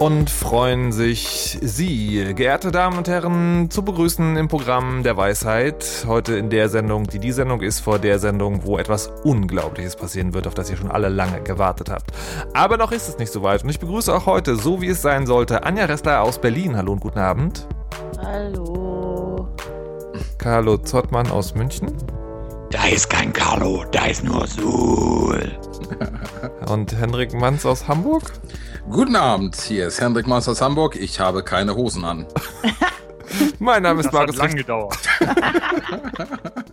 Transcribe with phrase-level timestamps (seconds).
[0.00, 6.06] Und freuen sich Sie, geehrte Damen und Herren, zu begrüßen im Programm der Weisheit.
[6.06, 10.32] Heute in der Sendung, die die Sendung ist, vor der Sendung, wo etwas Unglaubliches passieren
[10.32, 12.12] wird, auf das ihr schon alle lange gewartet habt.
[12.54, 13.62] Aber noch ist es nicht soweit.
[13.62, 16.78] Und ich begrüße auch heute, so wie es sein sollte, Anja Ressler aus Berlin.
[16.78, 17.68] Hallo und guten Abend.
[18.24, 19.48] Hallo.
[20.38, 21.92] Carlo Zottmann aus München.
[22.70, 25.58] Da ist kein Carlo, da ist nur Sul.
[26.70, 28.32] Und Henrik Manns aus Hamburg.
[28.88, 30.96] Guten Abend, hier ist Hendrik Maus aus Hamburg.
[30.96, 32.26] Ich habe keine Hosen an.
[33.58, 34.88] Mein Name ist Das Markus hat lang Richter.
[34.88, 34.98] gedauert.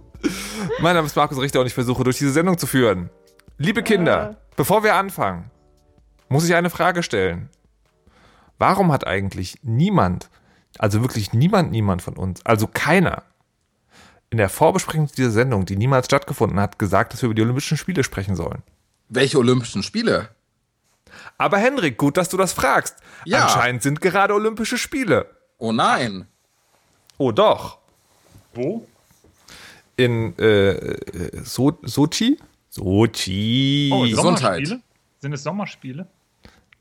[0.80, 3.10] Mein Name ist Markus Richter und ich versuche durch diese Sendung zu führen.
[3.58, 5.52] Liebe Kinder, bevor wir anfangen,
[6.30, 7.50] muss ich eine Frage stellen.
[8.58, 10.30] Warum hat eigentlich niemand,
[10.80, 13.24] also wirklich niemand, niemand von uns, also keiner,
[14.30, 17.78] in der Vorbesprechung dieser Sendung, die niemals stattgefunden hat, gesagt, dass wir über die Olympischen
[17.78, 18.64] Spiele sprechen sollen?
[19.10, 20.30] Welche Olympischen Spiele?
[21.38, 22.96] Aber Henrik, gut, dass du das fragst.
[23.26, 23.44] Ja.
[23.44, 25.28] Anscheinend sind gerade Olympische Spiele.
[25.58, 26.28] Oh nein.
[27.18, 27.78] Oh doch.
[28.54, 28.88] Wo?
[29.96, 30.98] In äh,
[31.44, 32.38] so Sochi?
[32.70, 33.90] Sochi.
[33.94, 34.68] Oh, Gesundheit.
[34.68, 34.82] Sommerspiele?
[35.20, 36.08] Sind es Sommerspiele?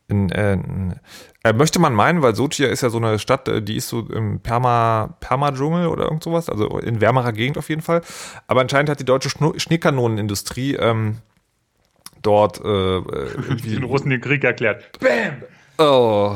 [0.09, 0.59] In, äh,
[1.43, 4.01] äh, möchte man meinen, weil Sochi ist ja so eine Stadt, äh, die ist so
[4.01, 8.03] im Perma, Perma-Dschungel oder irgend sowas, also in wärmerer Gegend auf jeden Fall.
[8.47, 11.19] Aber anscheinend hat die deutsche Schneekanonenindustrie ähm,
[12.27, 14.85] dort äh, äh, Den Russen den Krieg erklärt.
[15.79, 16.35] oh,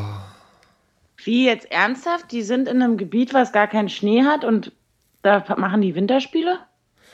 [1.25, 2.31] Wie jetzt ernsthaft?
[2.33, 4.73] Die sind in einem Gebiet, was gar keinen Schnee hat und
[5.23, 6.59] da machen die Winterspiele?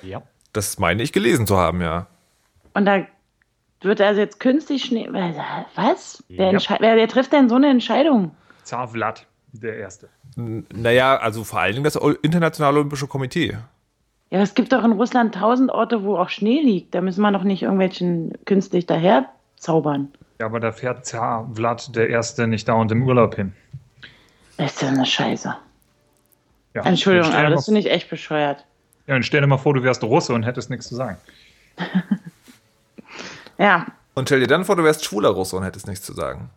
[0.03, 0.23] Ja.
[0.53, 2.07] das meine ich gelesen zu haben, ja.
[2.75, 3.07] Und da
[3.81, 5.09] wird also jetzt künstlich Schnee.
[5.75, 6.23] Was?
[6.29, 6.77] Wer, Ja.
[6.81, 8.35] wer, wer trifft denn so eine Entscheidung?
[8.63, 10.09] Zar Vlad, der Erste.
[10.37, 13.57] N- Naja, also vor allen Dingen das Internationale Olympische Komitee.
[14.31, 16.95] Ja, es gibt doch in Russland tausend Orte, wo auch Schnee liegt.
[16.95, 20.13] Da müssen wir doch nicht irgendwelchen künstlich daher zaubern.
[20.41, 23.53] Ja, aber da fährt Zar Vlad, der Erste, nicht dauernd im Urlaub hin.
[24.59, 25.55] Ist das eine Scheiße.
[26.75, 26.83] Ja.
[26.83, 28.65] Entschuldigung, aber das finde ich echt bescheuert.
[29.07, 31.17] ja, und stell dir mal vor, du wärst Russe und hättest nichts zu sagen.
[33.59, 36.51] Ja, Und stell dir dann vor, du wärst schwuler Russe und hättest nichts zu sagen.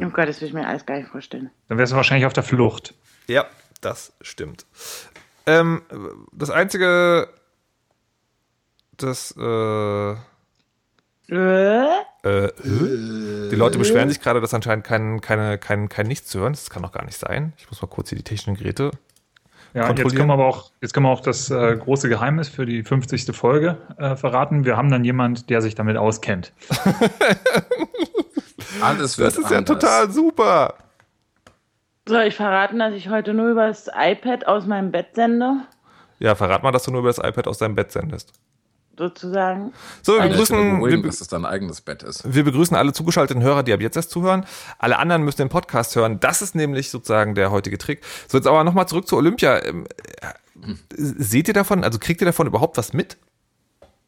[0.00, 1.50] oh Gott, das will ich mir alles gar nicht vorstellen.
[1.68, 2.94] Dann wärst du wahrscheinlich auf der Flucht.
[3.28, 3.46] Ja,
[3.80, 4.66] das stimmt.
[5.46, 5.82] Ähm,
[6.32, 7.28] das einzige,
[8.96, 10.12] das, äh,
[11.32, 12.00] Äh?
[12.22, 16.52] Äh, die Leute beschweren sich gerade, dass anscheinend kein, keine, kein, kein Nichts zu hören.
[16.52, 16.64] ist.
[16.64, 17.52] Das kann doch gar nicht sein.
[17.56, 18.90] Ich muss mal kurz hier die technischen Geräte.
[19.72, 22.66] Ja, jetzt können wir aber auch, jetzt können wir auch das äh, große Geheimnis für
[22.66, 23.34] die 50.
[23.36, 24.64] Folge äh, verraten.
[24.64, 26.52] Wir haben dann jemand, der sich damit auskennt.
[28.82, 29.78] Alles wird Das ist ja anders.
[29.78, 30.74] total super.
[32.10, 35.60] Soll ich verraten, dass ich heute nur über das iPad aus meinem Bett sende?
[36.18, 38.32] Ja, verrat mal, dass du nur über das iPad aus deinem Bett sendest.
[38.98, 39.72] Sozusagen.
[40.02, 42.34] So, wir begrüßen, wir, dass es dein eigenes Bett ist.
[42.34, 44.44] wir begrüßen alle zugeschalteten Hörer, die ab jetzt erst zuhören.
[44.80, 46.18] Alle anderen müssen den Podcast hören.
[46.18, 48.00] Das ist nämlich sozusagen der heutige Trick.
[48.26, 49.64] So, jetzt aber nochmal zurück zu Olympia.
[49.64, 49.86] Ähm,
[50.20, 53.18] äh, Seht ihr davon, also kriegt ihr davon überhaupt was mit?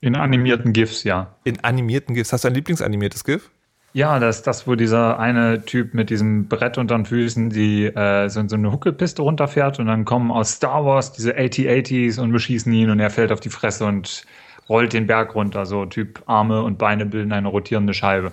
[0.00, 1.36] In animierten GIFs, ja.
[1.44, 2.32] In animierten GIFs.
[2.32, 3.48] Hast du ein Lieblingsanimiertes GIF?
[3.94, 8.28] Ja, das das, wo dieser eine Typ mit diesem Brett unter den Füßen, die äh,
[8.28, 12.72] so, so eine Huckelpiste runterfährt und dann kommen aus Star Wars diese AT-ATs und beschießen
[12.72, 14.24] ihn und er fällt auf die Fresse und
[14.68, 15.66] rollt den Berg runter.
[15.66, 18.32] So Typ Arme und Beine bilden eine rotierende Scheibe.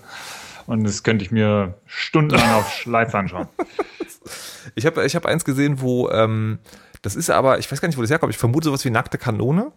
[0.66, 3.48] Und das könnte ich mir stundenlang auf Schleif anschauen.
[4.76, 6.60] Ich habe ich hab eins gesehen, wo, ähm,
[7.02, 9.18] das ist aber, ich weiß gar nicht, wo das herkommt, ich vermute sowas wie nackte
[9.18, 9.72] Kanone,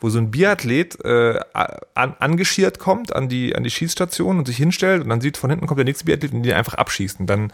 [0.00, 4.56] wo so ein Biathlet äh, an, angeschiert kommt an die, an die Schießstation und sich
[4.56, 7.20] hinstellt und dann sieht, von hinten kommt der nächste Biathlet und die einfach abschießt.
[7.20, 7.52] Und dann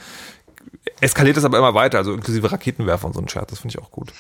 [1.00, 3.82] eskaliert das aber immer weiter, also inklusive Raketenwerfer und so ein Scherz, das finde ich
[3.82, 4.12] auch gut.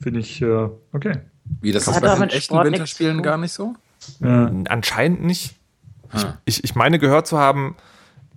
[0.00, 1.18] Finde ich, äh, okay.
[1.60, 3.74] Wie, das Das ist hat bei den mit echten Sport Winterspielen gar nicht so?
[4.20, 5.56] Äh, Anscheinend nicht.
[6.10, 6.34] Ah.
[6.44, 7.76] Ich, ich meine gehört zu haben,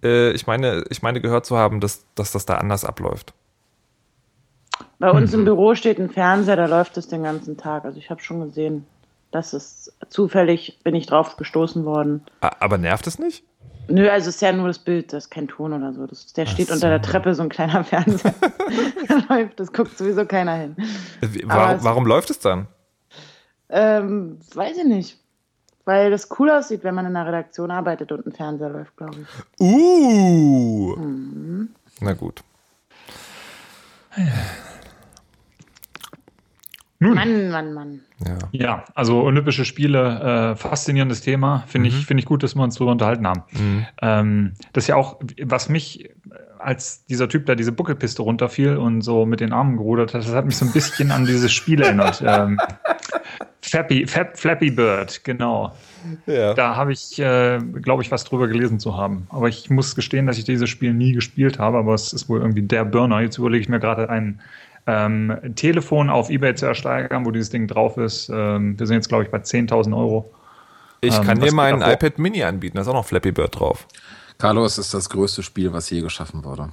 [0.03, 3.33] äh, ich meine, ich meine gehört zu haben, dass, dass das da anders abläuft.
[4.99, 7.85] Bei uns im Büro steht ein Fernseher, da läuft es den ganzen Tag.
[7.85, 8.85] Also ich habe schon gesehen,
[9.35, 12.23] das ist zufällig, bin ich drauf gestoßen worden.
[12.39, 13.43] Aber nervt es nicht?
[13.87, 16.07] Nö, also es ist ja nur das Bild, das ist kein Ton oder so.
[16.07, 18.33] Das, der steht unter der Treppe, so ein kleiner Fernseher.
[19.07, 20.75] da läuft, das guckt sowieso keiner hin.
[21.47, 22.67] Aber Warum, es- warum läuft es dann?
[23.69, 25.19] Ähm, weiß ich nicht.
[25.83, 29.17] Weil das cool aussieht, wenn man in einer Redaktion arbeitet und ein Fernseher läuft, glaube
[29.21, 29.59] ich.
[29.61, 30.95] Uh.
[30.95, 31.69] Mhm.
[31.99, 32.41] Na gut.
[36.99, 37.99] Nun, Mann, Mann, Mann.
[38.25, 38.37] Ja.
[38.51, 41.63] ja, also Olympische Spiele, äh, faszinierendes Thema.
[41.67, 41.95] Finde Mhm.
[41.97, 43.43] ich, finde ich gut, dass wir uns darüber unterhalten haben.
[43.51, 43.85] Mhm.
[44.01, 46.09] Ähm, das ist ja auch, was mich, äh,
[46.57, 50.33] als dieser Typ da diese Buckelpiste runterfiel und so mit den Armen gerudert hat, das
[50.33, 52.23] hat mich so ein bisschen an dieses Spiel erinnert.
[52.25, 52.59] Ähm,
[53.61, 55.75] Flappy, Fap, Flappy Bird, genau.
[56.27, 56.53] Ja.
[56.53, 59.25] Da habe ich, äh, glaube ich, was drüber gelesen zu haben.
[59.29, 62.41] Aber ich muss gestehen, dass ich dieses Spiel nie gespielt habe, aber es ist wohl
[62.41, 63.21] irgendwie der Burner.
[63.21, 64.39] Jetzt überlege ich mir gerade ein
[64.87, 68.29] ähm, Telefon auf Ebay zu ersteigern, wo dieses Ding drauf ist.
[68.29, 70.31] Ähm, wir sind jetzt, glaube ich, bei 10.000 Euro.
[71.01, 71.93] Ich Ähm, kann dir mein geht da vor?
[71.95, 73.87] iPad Mini anbieten, da ist auch noch Flappy Bird drauf.
[74.37, 76.69] Carlo, es ist das größte Spiel, was je geschaffen wurde.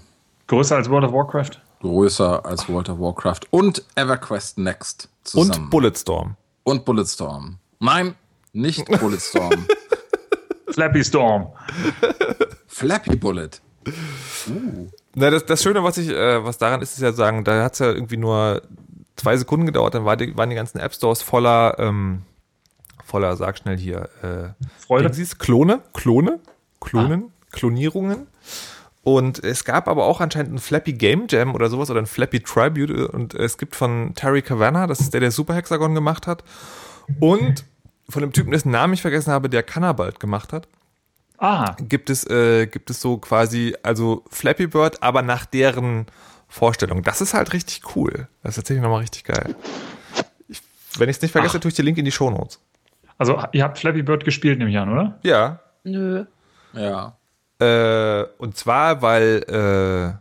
[0.49, 1.51] Größer als World of Warcraft?
[1.81, 5.65] Größer als World of Warcraft und EverQuest Next zusammen.
[5.65, 6.37] Und Bulletstorm.
[6.65, 7.59] Und Bulletstorm.
[7.81, 8.15] Nein,
[8.53, 9.67] nicht Bulletstorm.
[10.71, 11.49] Flappy Storm.
[12.67, 13.51] Flappy Bullet.
[15.15, 17.75] Na, das, das Schöne, was ich, äh, was daran ist, ist ja sagen, da hat
[17.75, 18.63] es ja irgendwie nur
[19.17, 22.23] zwei Sekunden gedauert, dann war die, waren die ganzen App Stores voller, ähm,
[23.05, 25.05] voller, sag schnell hier, äh, Freude?
[25.05, 26.41] Dingsies, Klone, Klone,
[26.81, 28.27] Klonen, Klonierungen.
[29.05, 32.41] Und es gab aber auch anscheinend einen Flappy Game Jam oder sowas oder ein Flappy
[32.41, 36.45] Tribute und es gibt von Terry Cavanagh, das ist der, der Super Hexagon gemacht hat
[37.19, 37.65] und
[38.09, 40.69] von dem Typen, dessen Namen ich vergessen habe, der Cannabalt gemacht hat
[41.45, 46.07] Ah, gibt es, äh, gibt es so quasi, also Flappy Bird, aber nach deren
[46.47, 47.03] Vorstellung.
[47.03, 48.29] Das ist halt richtig cool.
[48.43, 49.57] Das ist tatsächlich nochmal richtig geil.
[50.49, 50.63] Ich,
[50.99, 51.61] wenn ich es nicht vergesse, Ach.
[51.61, 52.61] tue ich den Link in die Shownotes.
[53.19, 55.19] also ihr habt Flappy Bird gespielt, nehme ich an, oder?
[55.25, 55.59] Ja.
[55.83, 56.27] Nö.
[56.75, 57.17] Ja.
[57.59, 60.19] Äh, und zwar, weil, äh,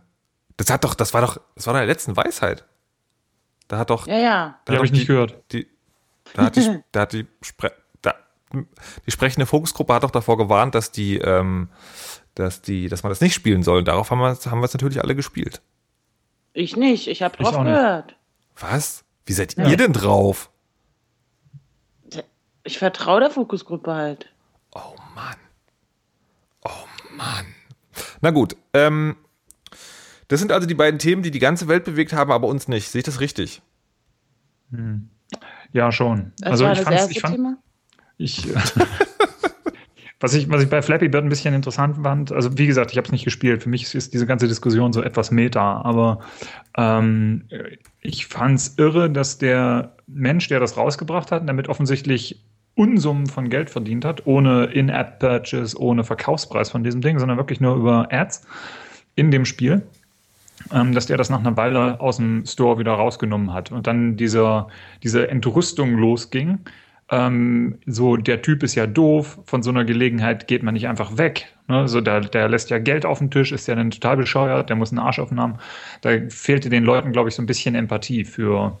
[0.56, 2.64] das hat doch, das war doch, das war doch in der letzten Weisheit.
[3.68, 4.58] Da hat doch, Ja, ja.
[4.64, 5.36] da habe ich nicht gehört.
[5.52, 5.68] Die,
[6.34, 7.72] da hat die, da hat die, Spre
[9.06, 11.68] die sprechende Fokusgruppe hat doch davor gewarnt, dass die, ähm,
[12.34, 13.78] dass die, dass man das nicht spielen soll.
[13.78, 15.60] Und darauf haben wir, haben wir es natürlich alle gespielt.
[16.52, 17.08] Ich nicht.
[17.08, 17.72] Ich habe Ich drauf auch nicht.
[17.72, 18.16] gehört.
[18.58, 19.04] Was?
[19.24, 20.50] Wie seid ihr denn drauf?
[22.64, 24.32] Ich vertraue der Fokusgruppe halt.
[24.74, 25.36] Oh Mann.
[26.64, 27.46] Oh Mann.
[28.20, 29.16] Na gut, ähm,
[30.28, 32.88] das sind also die beiden Themen, die die ganze Welt bewegt haben, aber uns nicht.
[32.90, 33.62] Sehe ich das richtig?
[35.72, 36.32] Ja, schon.
[36.38, 37.56] Das also war ich das fand's, erste ich fand, Thema.
[38.18, 38.48] Ich,
[40.20, 42.96] was, ich, was ich bei Flappy Bird ein bisschen interessant fand, also wie gesagt, ich
[42.96, 43.62] habe es nicht gespielt.
[43.62, 46.20] Für mich ist diese ganze Diskussion so etwas meta, aber
[46.76, 47.44] ähm,
[48.00, 52.40] ich fand es irre, dass der Mensch, der das rausgebracht hat, damit offensichtlich
[52.74, 57.76] Unsummen von Geld verdient hat, ohne In-App-Purchase, ohne Verkaufspreis von diesem Ding, sondern wirklich nur
[57.76, 58.46] über Ads
[59.14, 59.82] in dem Spiel
[60.70, 64.16] ähm, dass der das nach einer Weile aus dem Store wieder rausgenommen hat und dann
[64.16, 64.68] dieser,
[65.02, 66.60] diese Entrüstung losging.
[67.10, 71.18] Ähm, so, der Typ ist ja doof, von so einer Gelegenheit geht man nicht einfach
[71.18, 71.52] weg.
[71.68, 71.86] Ne?
[71.86, 74.76] So, der, der lässt ja Geld auf den Tisch, ist ja dann total bescheuert, der
[74.76, 75.58] muss einen Arsch haben.
[76.00, 78.80] Da fehlte den Leuten, glaube ich, so ein bisschen Empathie für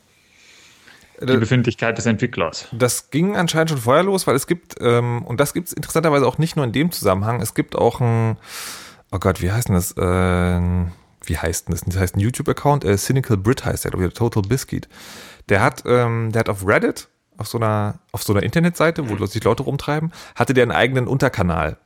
[1.20, 2.68] die Das, Befindlichkeit des Entwicklers.
[2.72, 6.26] das ging anscheinend schon vorher los, weil es gibt, ähm, und das gibt es interessanterweise
[6.26, 8.38] auch nicht nur in dem Zusammenhang, es gibt auch ein,
[9.12, 9.92] oh Gott, wie heißt denn das?
[9.92, 10.60] Äh,
[11.24, 11.82] wie heißt denn das?
[11.84, 14.88] Das heißt ein YouTube-Account, äh, Cynical Brit heißt der, glaube ich, Total Biscuit.
[15.48, 19.26] Der hat, ähm, der hat auf Reddit, auf so einer, auf so einer Internetseite, wo
[19.26, 21.78] sich Leute rumtreiben, hatte der einen eigenen Unterkanal.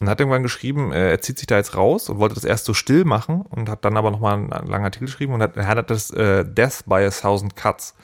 [0.00, 2.64] Und hat irgendwann geschrieben, äh, er zieht sich da jetzt raus und wollte das erst
[2.64, 5.56] so still machen und hat dann aber nochmal einen, einen langen Artikel geschrieben und hat,
[5.56, 7.94] er hat das äh, Death by a Thousand Cuts.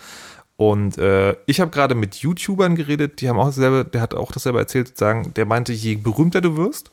[0.56, 4.32] Und äh, ich habe gerade mit YouTubern geredet, die haben auch dasselbe, der hat auch
[4.32, 6.92] dasselbe erzählt, sozusagen, der meinte, je berühmter du wirst,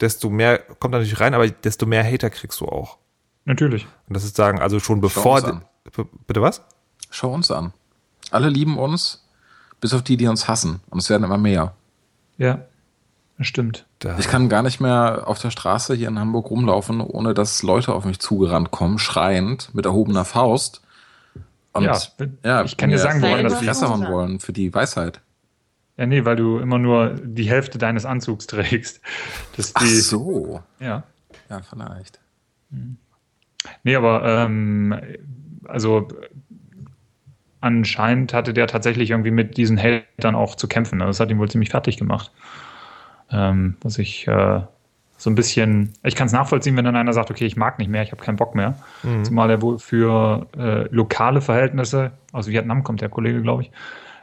[0.00, 2.98] desto mehr kommt da natürlich rein, aber desto mehr Hater kriegst du auch.
[3.44, 3.86] Natürlich.
[4.08, 5.36] Und das ist sagen, also schon bevor.
[5.36, 5.64] uns an.
[6.26, 6.62] Bitte was?
[7.10, 7.72] Schau uns an.
[8.30, 9.28] Alle lieben uns,
[9.82, 10.80] bis auf die, die uns hassen.
[10.88, 11.74] Und es werden immer mehr.
[12.38, 12.60] Ja,
[13.36, 13.84] das stimmt.
[14.18, 17.92] Ich kann gar nicht mehr auf der Straße hier in Hamburg rumlaufen, ohne dass Leute
[17.92, 20.82] auf mich zugerannt kommen, schreiend, mit erhobener Faust.
[21.72, 21.98] Und Ja,
[22.44, 24.08] ja, ich kann dir sagen, woran das liegt.
[24.08, 25.20] Wollen für die Weisheit.
[25.96, 29.00] Ja, nee, weil du immer nur die Hälfte deines Anzugs trägst.
[29.56, 30.62] Das Ach die, so.
[30.78, 31.02] Ja.
[31.50, 32.20] Ja, vielleicht.
[33.82, 34.94] Nee, aber ähm,
[35.64, 36.08] also
[37.62, 40.98] anscheinend hatte der tatsächlich irgendwie mit diesen Hatern auch zu kämpfen.
[40.98, 41.06] ne?
[41.06, 42.30] Das hat ihn wohl ziemlich fertig gemacht.
[43.30, 44.60] Ähm, was ich äh,
[45.16, 47.88] so ein bisschen, ich kann es nachvollziehen, wenn dann einer sagt, okay, ich mag nicht
[47.88, 48.74] mehr, ich habe keinen Bock mehr.
[49.22, 53.70] Zumal er wohl für äh, lokale Verhältnisse, aus Vietnam kommt der Kollege, glaube ich,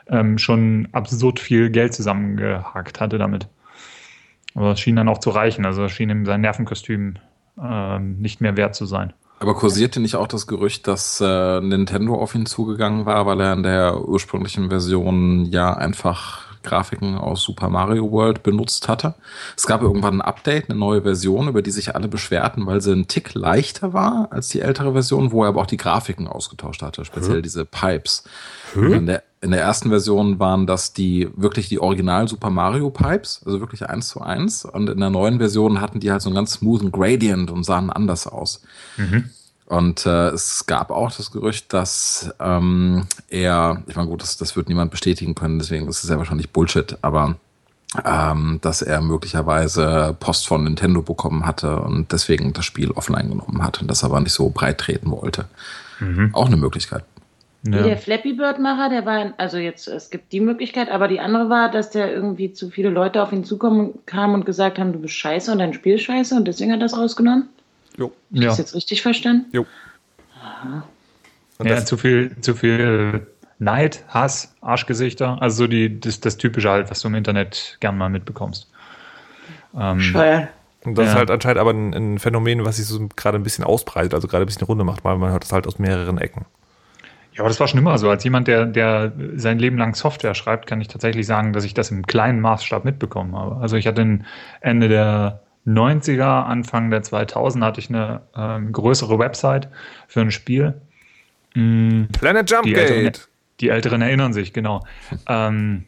[0.09, 3.47] ähm, schon absurd viel Geld zusammengehakt hatte damit.
[4.55, 5.65] Aber es schien dann auch zu reichen.
[5.65, 7.15] Also es schien ihm sein Nervenkostüm
[7.61, 9.13] ähm, nicht mehr wert zu sein.
[9.39, 13.53] Aber kursierte nicht auch das Gerücht, dass äh, Nintendo auf ihn zugegangen war, weil er
[13.53, 19.15] in der ursprünglichen Version ja einfach Grafiken aus Super Mario World benutzt hatte.
[19.55, 22.91] Es gab irgendwann ein Update, eine neue Version, über die sich alle beschwerten, weil sie
[22.93, 26.81] ein Tick leichter war als die ältere Version, wo er aber auch die Grafiken ausgetauscht
[26.81, 27.43] hatte, speziell hm.
[27.43, 28.25] diese Pipes.
[28.75, 33.41] In der, in der ersten Version waren das die wirklich die Original Super Mario Pipes,
[33.45, 34.65] also wirklich eins zu eins.
[34.65, 37.89] Und in der neuen Version hatten die halt so einen ganz smoothen Gradient und sahen
[37.89, 38.61] anders aus.
[38.97, 39.29] Mhm.
[39.65, 44.55] Und äh, es gab auch das Gerücht, dass ähm, er, ich meine gut, das, das
[44.55, 47.35] wird niemand bestätigen können, deswegen ist es ja wahrscheinlich Bullshit, aber
[48.03, 53.63] ähm, dass er möglicherweise Post von Nintendo bekommen hatte und deswegen das Spiel offline genommen
[53.63, 55.45] hat und das aber nicht so breit treten wollte.
[55.99, 56.33] Mhm.
[56.33, 57.03] Auch eine Möglichkeit.
[57.63, 57.83] Ja.
[57.83, 61.69] Der Flappy Bird-Macher, der war, also jetzt, es gibt die Möglichkeit, aber die andere war,
[61.69, 65.15] dass der irgendwie zu viele Leute auf ihn zukommen kamen und gesagt haben, du bist
[65.15, 67.49] scheiße und dein Spiel ist scheiße und deswegen hat er das rausgenommen.
[67.97, 68.13] Jo.
[68.31, 68.47] Ist ja.
[68.47, 69.45] das jetzt richtig verstanden?
[69.51, 69.65] Jo.
[70.41, 70.83] Aha.
[71.61, 76.89] Ja, zu viel, zu viel Neid, Hass, Arschgesichter, also so die, das, das Typische halt,
[76.89, 78.69] was du im Internet gern mal mitbekommst.
[79.77, 80.47] Ähm, Scheuer.
[80.85, 81.11] Und das ja.
[81.11, 84.29] ist halt anscheinend aber ein, ein Phänomen, was sich so gerade ein bisschen ausbreitet, also
[84.29, 86.45] gerade ein bisschen Runde macht, weil man hört das halt aus mehreren Ecken.
[87.33, 88.09] Ja, aber das war schon immer so.
[88.09, 91.73] Als jemand, der, der sein Leben lang Software schreibt, kann ich tatsächlich sagen, dass ich
[91.73, 93.57] das im kleinen Maßstab mitbekommen habe.
[93.57, 94.19] Also ich hatte
[94.61, 99.69] Ende der 90er, Anfang der 2000 hatte ich eine ähm, größere Website
[100.07, 100.81] für ein Spiel.
[101.53, 102.07] Mhm.
[102.11, 103.11] Planet Jump die Älteren,
[103.59, 104.85] die Älteren erinnern sich, genau.
[105.27, 105.85] Ähm,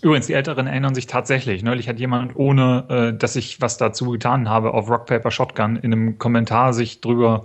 [0.00, 1.62] übrigens, die Älteren erinnern sich tatsächlich.
[1.62, 5.76] Neulich hat jemand, ohne äh, dass ich was dazu getan habe, auf Rock Paper Shotgun
[5.76, 7.44] in einem Kommentar sich drüber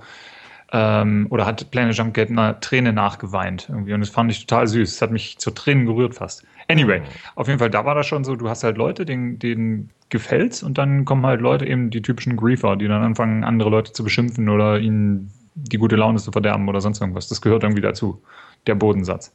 [0.71, 4.67] ähm, oder hat Planet Jump Gate eine Träne nachgeweint irgendwie und das fand ich total
[4.67, 4.95] süß.
[4.95, 6.43] Es hat mich zu Tränen gerührt fast.
[6.67, 7.01] Anyway,
[7.35, 10.63] auf jeden Fall, da war das schon so, du hast halt Leute, denen, denen gefällt's
[10.63, 14.03] und dann kommen halt Leute eben die typischen Griefer, die dann anfangen, andere Leute zu
[14.03, 17.27] beschimpfen oder ihnen die gute Laune zu verderben oder sonst irgendwas.
[17.27, 18.21] Das gehört irgendwie dazu.
[18.67, 19.31] Der Bodensatz.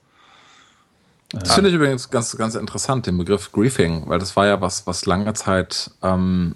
[1.32, 4.86] Das finde ich übrigens ganz, ganz interessant, den Begriff Griefing, weil das war ja was,
[4.86, 6.54] was lange Zeit ähm,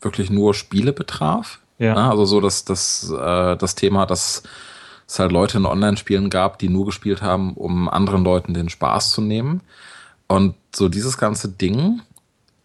[0.00, 1.58] wirklich nur Spiele betraf.
[1.78, 1.94] Ja.
[1.94, 4.42] ja also so dass das, äh, das Thema, dass
[5.06, 9.10] es halt Leute in Online-Spielen gab, die nur gespielt haben, um anderen Leuten den Spaß
[9.10, 9.60] zu nehmen.
[10.26, 12.00] Und so dieses ganze Ding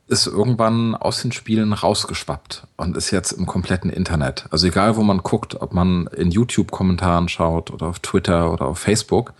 [0.07, 4.45] ist irgendwann aus den Spielen rausgeschwappt und ist jetzt im kompletten Internet.
[4.49, 8.79] Also egal, wo man guckt, ob man in YouTube-Kommentaren schaut oder auf Twitter oder auf
[8.79, 9.33] Facebook,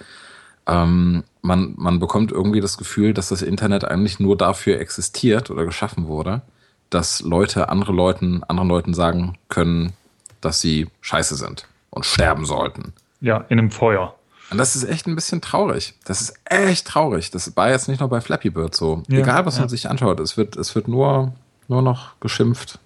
[0.68, 5.66] ähm, man, man bekommt irgendwie das Gefühl, dass das Internet eigentlich nur dafür existiert oder
[5.66, 6.44] geschaffen wurde,
[6.89, 9.93] dass Leute andere Leuten, anderen Leuten sagen können,
[10.41, 12.93] dass sie scheiße sind und sterben sollten.
[13.22, 14.15] Ja, in einem Feuer.
[14.51, 15.93] Und das ist echt ein bisschen traurig.
[16.05, 17.29] Das ist echt traurig.
[17.29, 19.03] Das war jetzt nicht nur bei Flappy Bird so.
[19.08, 19.62] Ja, Egal, was ja.
[19.62, 21.34] man sich anschaut, es wird, es wird nur,
[21.67, 22.79] nur noch geschimpft.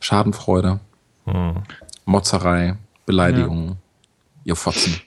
[0.00, 0.80] Schadenfreude,
[1.24, 1.62] hm.
[2.04, 3.76] Motzerei, Beleidigungen, ja.
[4.44, 5.00] ihr Fotzen.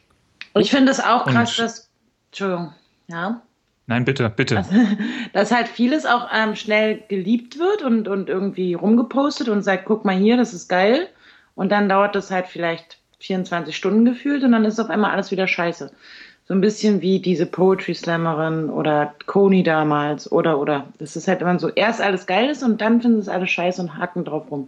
[0.55, 1.89] Ich finde es auch krass, Und, dass.
[2.31, 2.73] Entschuldigung,
[3.07, 3.41] ja.
[3.89, 4.57] Nein, bitte, bitte.
[4.57, 4.71] Also,
[5.33, 10.05] dass halt vieles auch ähm, schnell geliebt wird und, und irgendwie rumgepostet und sagt, guck
[10.05, 11.07] mal hier, das ist geil.
[11.55, 15.31] Und dann dauert das halt vielleicht 24 Stunden gefühlt und dann ist auf einmal alles
[15.31, 15.91] wieder scheiße.
[16.47, 20.85] So ein bisschen wie diese Poetry Slammerin oder Kony damals oder oder.
[20.99, 23.81] Das ist halt immer so, erst alles geil ist und dann finden es alles scheiße
[23.81, 24.67] und hacken drauf rum.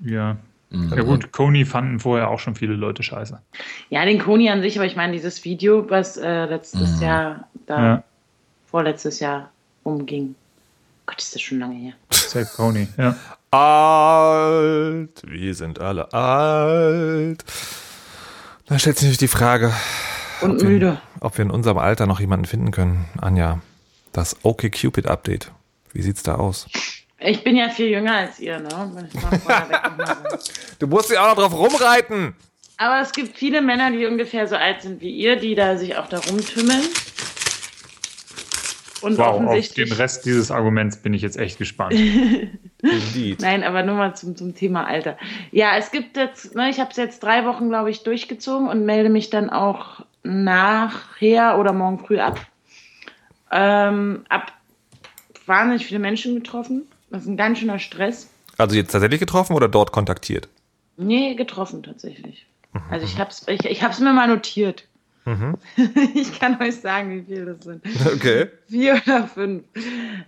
[0.00, 0.36] Ja.
[0.74, 0.92] Mhm.
[0.94, 3.40] Ja gut, Kony fanden vorher auch schon viele Leute scheiße.
[3.90, 7.02] Ja, den Kony an sich, aber ich meine, dieses Video, was äh, letztes mhm.
[7.02, 8.04] Jahr da, ja.
[8.66, 9.50] vorletztes Jahr
[9.82, 10.34] umging.
[11.06, 11.92] Gott, ist das schon lange her.
[12.10, 13.14] Save Kony, ja
[13.54, 17.44] alt, wir sind alle alt.
[18.66, 19.72] Da stellt sich natürlich die Frage,
[20.40, 20.86] und ob müde.
[20.86, 23.04] Wir, ob wir in unserem Alter noch jemanden finden können.
[23.20, 23.60] Anja,
[24.12, 25.52] das OkCupid Update.
[25.92, 26.66] Wie sieht's da aus?
[27.26, 28.68] Ich bin ja viel jünger als ihr, ne?
[30.78, 32.34] du musst ja auch noch drauf rumreiten.
[32.76, 35.96] Aber es gibt viele Männer, die ungefähr so alt sind wie ihr, die da sich
[35.96, 36.82] auch da rumtümmeln.
[39.00, 39.90] Und wow, offensichtlich.
[39.90, 41.94] Auf den Rest dieses Arguments bin ich jetzt echt gespannt.
[42.82, 43.40] Indeed.
[43.40, 45.16] Nein, aber nur mal zum, zum Thema Alter.
[45.50, 48.84] Ja, es gibt jetzt, ne, ich habe es jetzt drei Wochen, glaube ich, durchgezogen und
[48.84, 52.40] melde mich dann auch nachher oder morgen früh ab.
[53.50, 54.52] Ähm, ab
[55.46, 56.86] wahnsinnig viele Menschen getroffen.
[57.14, 58.28] Das ist ein ganz schöner Stress.
[58.58, 60.48] Also jetzt tatsächlich getroffen oder dort kontaktiert?
[60.96, 62.44] Nee, getroffen tatsächlich.
[62.72, 62.80] Mhm.
[62.90, 64.88] Also ich habe es ich, ich hab's mir mal notiert.
[65.24, 65.56] Mhm.
[66.16, 67.84] Ich kann euch sagen, wie viel das sind.
[68.04, 68.48] Okay.
[68.68, 69.62] Vier oder fünf.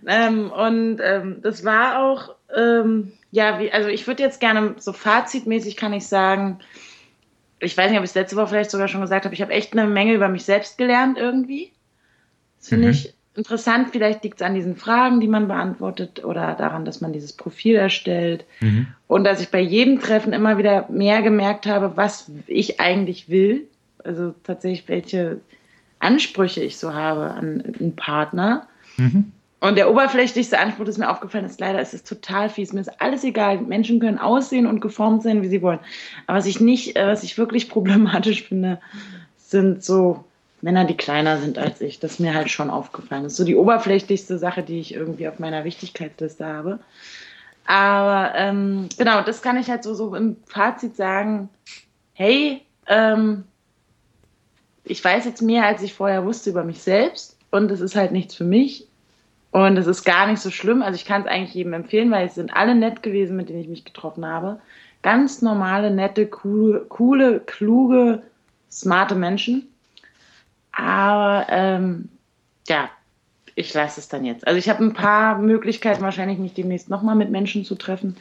[0.05, 4.93] Ähm, und ähm, das war auch, ähm, ja, wie, also ich würde jetzt gerne so
[4.93, 6.59] fazitmäßig kann ich sagen,
[7.59, 9.51] ich weiß nicht, ob ich es letzte Woche vielleicht sogar schon gesagt habe, ich habe
[9.51, 11.73] echt eine Menge über mich selbst gelernt irgendwie.
[12.59, 12.93] Das finde mhm.
[12.93, 13.89] ich interessant.
[13.91, 17.75] Vielleicht liegt es an diesen Fragen, die man beantwortet oder daran, dass man dieses Profil
[17.75, 18.45] erstellt.
[18.59, 18.87] Mhm.
[19.07, 23.67] Und dass ich bei jedem Treffen immer wieder mehr gemerkt habe, was ich eigentlich will
[24.07, 25.41] also tatsächlich welche
[25.99, 28.67] Ansprüche ich so habe an einen Partner.
[28.97, 29.31] Mhm.
[29.59, 32.73] Und der oberflächlichste Anspruch, das mir aufgefallen ist, leider ist es total fies.
[32.73, 33.59] Mir ist alles egal.
[33.59, 35.79] Menschen können aussehen und geformt sein, wie sie wollen.
[36.27, 38.79] Aber was ich nicht, äh, was ich wirklich problematisch finde,
[39.37, 40.23] sind so
[40.61, 41.99] Männer, die kleiner sind als ich.
[41.99, 43.23] Das ist mir halt schon aufgefallen.
[43.23, 46.79] Das ist so die oberflächlichste Sache, die ich irgendwie auf meiner Wichtigkeitsliste habe.
[47.65, 51.49] Aber ähm, genau, das kann ich halt so, so im Fazit sagen.
[52.13, 53.43] Hey, ähm,
[54.83, 57.37] ich weiß jetzt mehr, als ich vorher wusste über mich selbst.
[57.51, 58.87] Und es ist halt nichts für mich.
[59.51, 60.81] Und es ist gar nicht so schlimm.
[60.81, 63.61] Also ich kann es eigentlich jedem empfehlen, weil es sind alle nett gewesen, mit denen
[63.61, 64.59] ich mich getroffen habe.
[65.01, 68.23] Ganz normale, nette, coole, coole kluge,
[68.71, 69.67] smarte Menschen.
[70.77, 72.09] Aber ähm,
[72.67, 72.89] ja,
[73.55, 74.45] ich lasse es dann jetzt.
[74.45, 78.15] Also ich habe ein paar Möglichkeiten, wahrscheinlich mich demnächst nochmal mit Menschen zu treffen.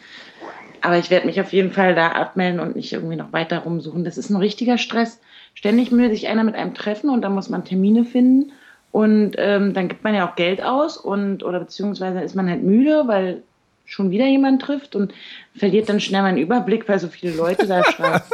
[0.80, 4.04] Aber ich werde mich auf jeden Fall da abmelden und nicht irgendwie noch weiter rumsuchen.
[4.04, 5.20] Das ist ein richtiger Stress.
[5.54, 8.52] Ständig will sich einer mit einem treffen und dann muss man Termine finden.
[8.92, 12.62] Und ähm, dann gibt man ja auch Geld aus und oder beziehungsweise ist man halt
[12.62, 13.42] müde, weil
[13.84, 15.12] schon wieder jemand trifft und
[15.54, 18.24] verliert dann schnell meinen Überblick, weil so viele Leute da schreiben.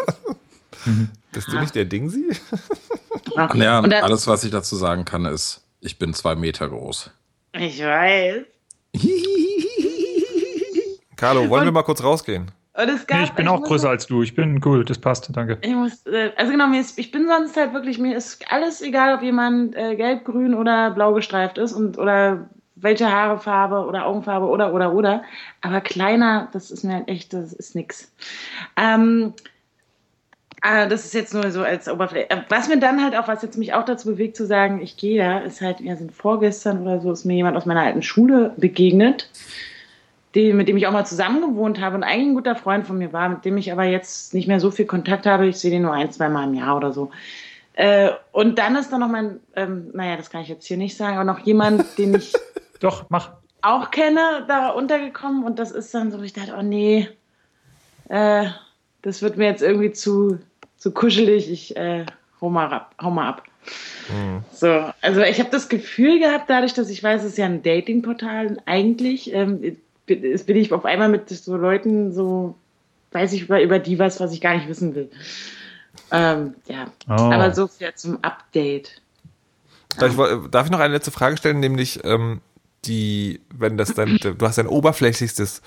[1.32, 2.36] Bist du nicht der Dingsi?
[3.36, 7.10] ja, ja dann, alles, was ich dazu sagen kann, ist, ich bin zwei Meter groß.
[7.54, 8.44] Ich weiß.
[11.16, 12.50] Carlo, wollen und, wir mal kurz rausgehen?
[12.74, 14.22] Gab, nee, ich bin auch größer als du.
[14.22, 15.58] Ich bin cool, das passt, danke.
[15.60, 18.80] Ich muss, äh, also genau, mir ist, ich bin sonst halt wirklich, mir ist alles
[18.80, 24.06] egal, ob jemand äh, gelb, grün oder blau gestreift ist und oder welche Haarefarbe oder
[24.06, 25.22] Augenfarbe oder oder oder.
[25.60, 28.10] Aber kleiner, das ist mir halt echt, das ist nix.
[28.76, 29.34] Ähm,
[30.62, 32.31] äh, das ist jetzt nur so als Oberfläche.
[32.31, 34.97] Äh, was mir dann halt auch, was jetzt mich auch dazu bewegt zu sagen, ich
[34.97, 38.02] gehe da, ist halt, wir sind vorgestern oder so, ist mir jemand aus meiner alten
[38.02, 39.28] Schule begegnet
[40.35, 42.99] die, mit dem ich auch mal zusammen gewohnt habe und eigentlich ein guter Freund von
[42.99, 45.47] mir war, mit dem ich aber jetzt nicht mehr so viel Kontakt habe.
[45.47, 47.11] Ich sehe den nur ein, zwei Mal im Jahr oder so.
[47.75, 50.97] Äh, und dann ist da noch mein, ähm, naja, das kann ich jetzt hier nicht
[50.97, 52.33] sagen, aber noch jemand, den ich
[52.81, 57.09] doch mach auch kenne, da untergekommen und das ist dann so, ich dachte, oh nee,
[58.09, 58.47] äh,
[59.02, 60.38] das wird mir jetzt irgendwie zu,
[60.82, 62.04] zu kuschelig, ich äh,
[62.40, 63.44] hau, mal ab, hau mal ab.
[64.08, 64.42] Mhm.
[64.52, 67.62] So, also ich habe das Gefühl gehabt, dadurch, dass ich weiß, es ist ja ein
[67.62, 69.76] Datingportal eigentlich, ähm,
[70.07, 72.57] bin, ich auf einmal mit so Leuten so,
[73.12, 75.09] weiß ich über, über die was, was ich gar nicht wissen will.
[76.11, 77.12] Ähm, ja, oh.
[77.12, 79.00] aber so viel zum Update.
[79.98, 82.40] Darf ich, darf ich noch eine letzte Frage stellen, nämlich ähm,
[82.85, 85.62] die, wenn das dann, du hast ein oberflächlichstes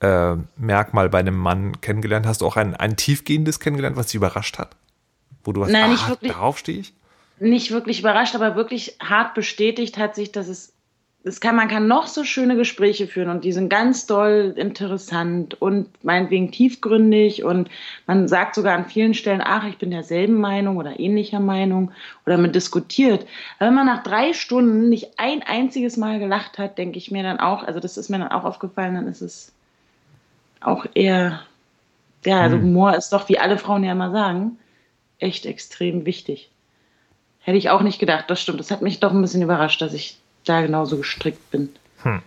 [0.00, 4.16] äh, Merkmal bei einem Mann kennengelernt, hast du auch ein, ein tiefgehendes kennengelernt, was dich
[4.16, 4.76] überrascht hat?
[5.44, 6.94] Wo du was, Nein, nicht ah, wirklich, darauf stehe ich?
[7.38, 10.72] Nicht wirklich überrascht, aber wirklich hart bestätigt hat sich, dass es
[11.26, 15.60] es kann, man kann noch so schöne Gespräche führen und die sind ganz doll interessant
[15.60, 17.68] und meinetwegen tiefgründig und
[18.06, 21.90] man sagt sogar an vielen Stellen, ach, ich bin derselben Meinung oder ähnlicher Meinung
[22.26, 23.26] oder man diskutiert.
[23.58, 27.24] Aber wenn man nach drei Stunden nicht ein einziges Mal gelacht hat, denke ich mir
[27.24, 29.52] dann auch, also das ist mir dann auch aufgefallen, dann ist es
[30.60, 31.40] auch eher,
[32.24, 32.62] ja, also hm.
[32.62, 34.58] Humor ist doch, wie alle Frauen ja immer sagen,
[35.18, 36.50] echt extrem wichtig.
[37.40, 38.60] Hätte ich auch nicht gedacht, das stimmt.
[38.60, 41.68] Das hat mich doch ein bisschen überrascht, dass ich da genauso gestrickt bin.
[42.02, 42.22] Hm.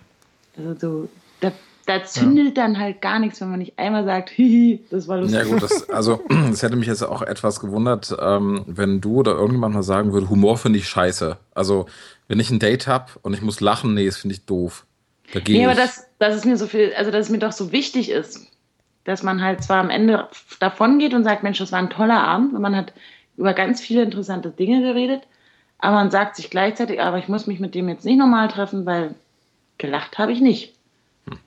[0.58, 1.52] Also so, da,
[1.86, 2.64] da zündelt ja.
[2.64, 5.40] dann halt gar nichts, wenn man nicht einmal sagt, hihi, das war lustig.
[5.40, 9.32] Ja gut, das, also es hätte mich jetzt auch etwas gewundert, ähm, wenn du oder
[9.32, 11.38] irgendjemand mal sagen würde, Humor finde ich scheiße.
[11.56, 11.88] Also
[12.28, 14.86] wenn ich ein Date habe und ich muss lachen, nee, das finde ich doof.
[15.34, 17.72] Da nee, aber das, das ist mir so viel, also dass es mir doch so
[17.72, 18.48] wichtig ist,
[19.04, 20.28] dass man halt zwar am Ende
[20.60, 22.94] davon geht und sagt, Mensch, das war ein toller Abend, und man hat
[23.38, 25.24] über ganz viele interessante Dinge geredet,
[25.80, 28.86] aber man sagt sich gleichzeitig, aber ich muss mich mit dem jetzt nicht nochmal treffen,
[28.86, 29.16] weil
[29.78, 30.76] gelacht habe ich nicht.
[31.28, 31.40] Hm.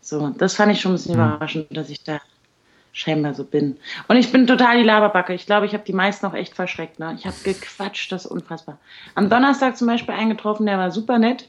[0.00, 1.20] So, das fand ich schon ein bisschen hm.
[1.20, 2.20] überraschend, dass ich da
[2.92, 3.78] scheinbar so bin.
[4.08, 5.32] Und ich bin total die Laberbacke.
[5.32, 6.98] Ich glaube, ich habe die meisten auch echt verschreckt.
[6.98, 7.14] Ne?
[7.18, 8.78] Ich habe gequatscht, das ist unfassbar.
[9.14, 11.48] Am Donnerstag zum Beispiel eingetroffen, der war super nett.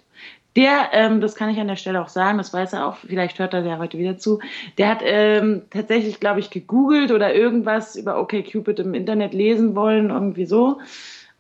[0.56, 3.40] Der, ähm, das kann ich an der Stelle auch sagen, das weiß er auch, vielleicht
[3.40, 4.40] hört er ja heute wieder zu,
[4.78, 10.12] der hat ähm, tatsächlich, glaube ich, gegoogelt oder irgendwas über OkCupid im Internet lesen wollen,
[10.12, 10.80] irgendwie so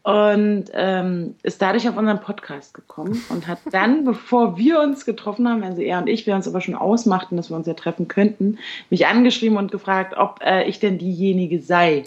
[0.03, 5.47] und ähm, ist dadurch auf unseren Podcast gekommen und hat dann, bevor wir uns getroffen
[5.47, 8.09] haben, also er und ich, wir uns aber schon ausmachten, dass wir uns ja treffen
[8.09, 12.03] könnten, mich angeschrieben und gefragt, ob äh, ich denn diejenige sei.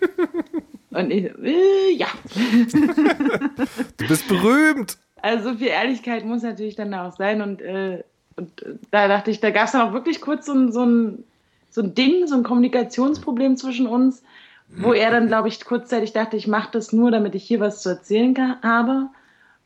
[0.90, 2.08] und ich, äh, ja.
[3.96, 4.98] du bist berühmt.
[5.22, 8.04] Also so viel Ehrlichkeit muss natürlich dann auch sein und, äh,
[8.36, 10.84] und äh, da dachte ich, da gab es dann auch wirklich kurz so ein, so,
[10.84, 11.24] ein,
[11.70, 14.22] so ein Ding, so ein Kommunikationsproblem zwischen uns
[14.70, 17.82] wo er dann, glaube ich, kurzzeitig dachte, ich mache das nur, damit ich hier was
[17.82, 19.08] zu erzählen kann, habe.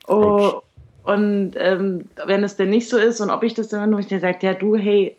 [0.06, 0.62] Oh,
[1.04, 4.06] und ähm, wenn es denn nicht so ist und ob ich das dann nur, ich
[4.06, 5.16] der sagt, ja, du, hey,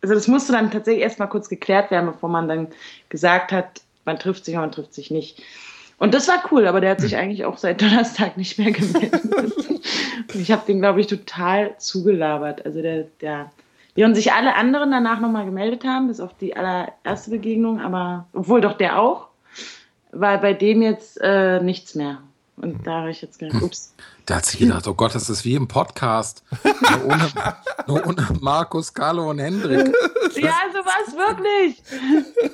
[0.00, 2.68] also das musste dann tatsächlich erstmal kurz geklärt werden, bevor man dann
[3.08, 5.42] gesagt hat, man trifft sich oder man trifft sich nicht.
[5.98, 9.22] Und das war cool, aber der hat sich eigentlich auch seit Donnerstag nicht mehr gemeldet.
[10.34, 12.64] Und ich habe den, glaube ich, total zugelabert.
[12.64, 13.52] Also der, der,
[13.94, 18.60] während sich alle anderen danach nochmal gemeldet haben, bis auf die allererste Begegnung, aber obwohl
[18.60, 19.28] doch der auch,
[20.12, 22.18] war bei dem jetzt äh, nichts mehr.
[22.56, 23.94] Und da habe ich jetzt gedacht, ups.
[24.28, 26.44] Der hat sich gedacht, oh Gott, das ist wie im Podcast.
[26.62, 27.32] nur, ohne,
[27.86, 29.92] nur ohne Markus, Carlo und Hendrik.
[30.34, 31.82] Ja, so war es wirklich.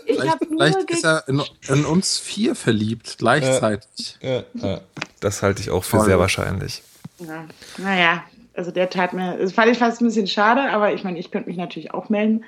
[0.07, 4.17] Ich vielleicht vielleicht ist er in, in, uns vier verliebt, gleichzeitig.
[4.21, 4.81] Äh, äh,
[5.21, 6.07] das halte ich auch für Voll.
[6.07, 6.83] sehr wahrscheinlich.
[7.19, 7.45] Ja,
[7.77, 8.25] naja,
[8.59, 11.31] also der tat mir, das fand ich fast ein bisschen schade, aber ich meine, ich
[11.31, 12.45] könnte mich natürlich auch melden.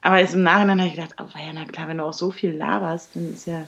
[0.00, 2.30] Aber jetzt im Nachhinein habe ich gedacht, oh ja, na klar, wenn du auch so
[2.30, 3.66] viel laberst, dann ist ja.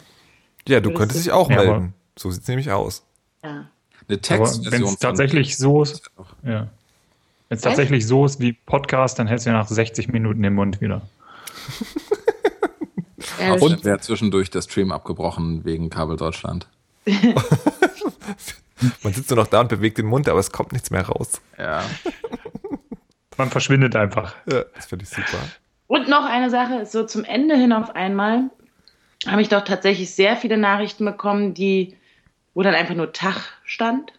[0.66, 1.92] Ja, du könntest dich auch melden.
[2.16, 3.04] So sieht es nämlich aus.
[3.44, 3.66] Ja.
[4.08, 4.72] Eine Textversion.
[4.72, 6.10] Wenn es tatsächlich so ist,
[6.42, 6.68] ja.
[7.48, 10.54] Wenn es tatsächlich so ist wie Podcast, dann hältst du ja nach 60 Minuten den
[10.54, 11.02] Mund wieder.
[13.60, 16.66] Und wäre zwischendurch der Stream abgebrochen wegen Kabel Deutschland.
[19.02, 21.40] Man sitzt nur noch da und bewegt den Mund, aber es kommt nichts mehr raus.
[21.58, 21.82] Ja.
[23.36, 24.34] Man verschwindet einfach.
[24.50, 25.38] Ja, das finde ich super.
[25.86, 28.50] Und noch eine Sache, so zum Ende hin auf einmal
[29.26, 31.96] habe ich doch tatsächlich sehr viele Nachrichten bekommen, die
[32.54, 34.12] wo dann einfach nur Tag stand.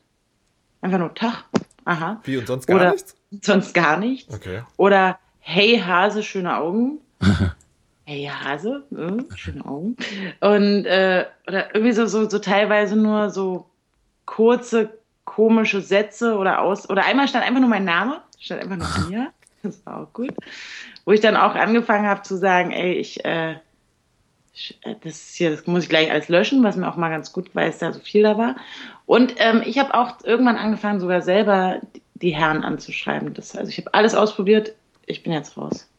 [0.82, 1.46] Einfach nur Tag.
[1.86, 2.22] Aha.
[2.24, 3.16] Wie und sonst gar Oder nichts?
[3.42, 4.34] Sonst gar nichts.
[4.34, 4.64] Okay.
[4.78, 7.00] Oder Hey Hase, schöne Augen.
[8.06, 9.98] hey Hase, äh, schöne Augen.
[10.40, 13.70] Und äh, oder irgendwie so, so, so teilweise nur so
[14.26, 16.90] kurze, komische Sätze oder aus.
[16.90, 19.32] Oder einmal stand einfach nur mein Name, stand einfach nur mir.
[19.64, 20.34] Das war auch gut.
[21.06, 23.56] Wo ich dann auch angefangen habe zu sagen, ey, ich äh,
[24.82, 27.50] äh, das hier, das muss ich gleich alles löschen, was mir auch mal ganz gut,
[27.54, 28.56] weil es da so viel da war.
[29.06, 31.82] Und ähm, ich habe auch irgendwann angefangen, sogar selber
[32.16, 33.34] die Herren anzuschreiben.
[33.34, 34.74] Das, also ich habe alles ausprobiert,
[35.06, 35.90] ich bin jetzt raus.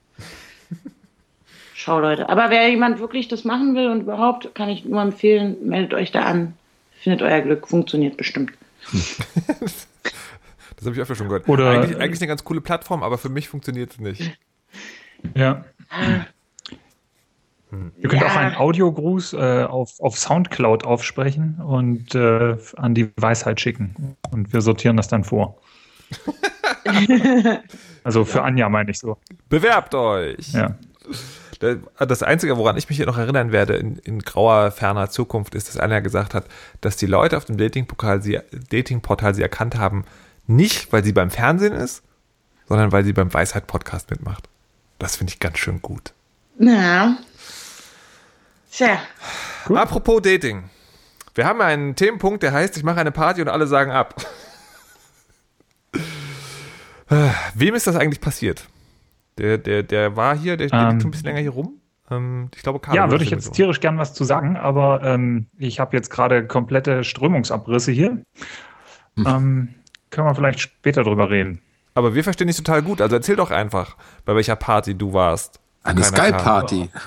[1.74, 2.28] Schau, Leute.
[2.28, 6.12] Aber wer jemand wirklich das machen will und überhaupt, kann ich nur empfehlen, meldet euch
[6.12, 6.54] da an.
[7.04, 8.50] Findet euer Glück, funktioniert bestimmt.
[8.90, 9.86] das
[10.86, 11.46] habe ich öfter schon gehört.
[11.46, 14.38] Oder eigentlich, eigentlich eine ganz coole Plattform, aber für mich funktioniert es nicht.
[15.34, 15.66] Ja.
[15.90, 16.24] Ah.
[17.98, 18.28] Ihr könnt Ja.
[18.28, 24.16] auch einen Audiogruß äh, auf, auf Soundcloud aufsprechen und äh, an die Weisheit schicken.
[24.30, 25.60] Und wir sortieren das dann vor.
[28.02, 29.18] also für Anja meine ich so.
[29.50, 30.52] Bewerbt euch!
[30.54, 30.78] Ja.
[31.98, 35.68] Das Einzige, woran ich mich hier noch erinnern werde in, in grauer, ferner Zukunft, ist,
[35.68, 36.46] dass Anja gesagt hat,
[36.80, 40.04] dass die Leute auf dem Datingportal sie, Datingportal sie erkannt haben,
[40.46, 42.02] nicht weil sie beim Fernsehen ist,
[42.68, 44.48] sondern weil sie beim Weisheit-Podcast mitmacht.
[44.98, 46.12] Das finde ich ganz schön gut.
[46.58, 47.18] Na.
[48.70, 48.98] Tja.
[49.66, 49.76] Gut.
[49.76, 50.70] Apropos Dating.
[51.34, 54.14] Wir haben einen Themenpunkt, der heißt, ich mache eine Party und alle sagen ab.
[57.54, 58.66] Wem ist das eigentlich passiert?
[59.38, 60.88] Der, der, der war hier, der, der Ähm.
[60.90, 61.80] liegt schon ein bisschen länger hier rum.
[62.10, 63.52] Ähm, ich glaube, Karl Ja, würde ich jetzt um.
[63.54, 68.22] tierisch gern was zu sagen, aber ähm, ich habe jetzt gerade komplette Strömungsabrisse hier.
[69.16, 69.74] Ähm,
[70.10, 71.60] können wir vielleicht später drüber reden.
[71.94, 73.00] Aber wir verstehen dich total gut.
[73.00, 75.60] Also erzähl doch einfach, bei welcher Party du warst.
[75.84, 76.02] Eine.
[76.02, 76.90] Skype-Party.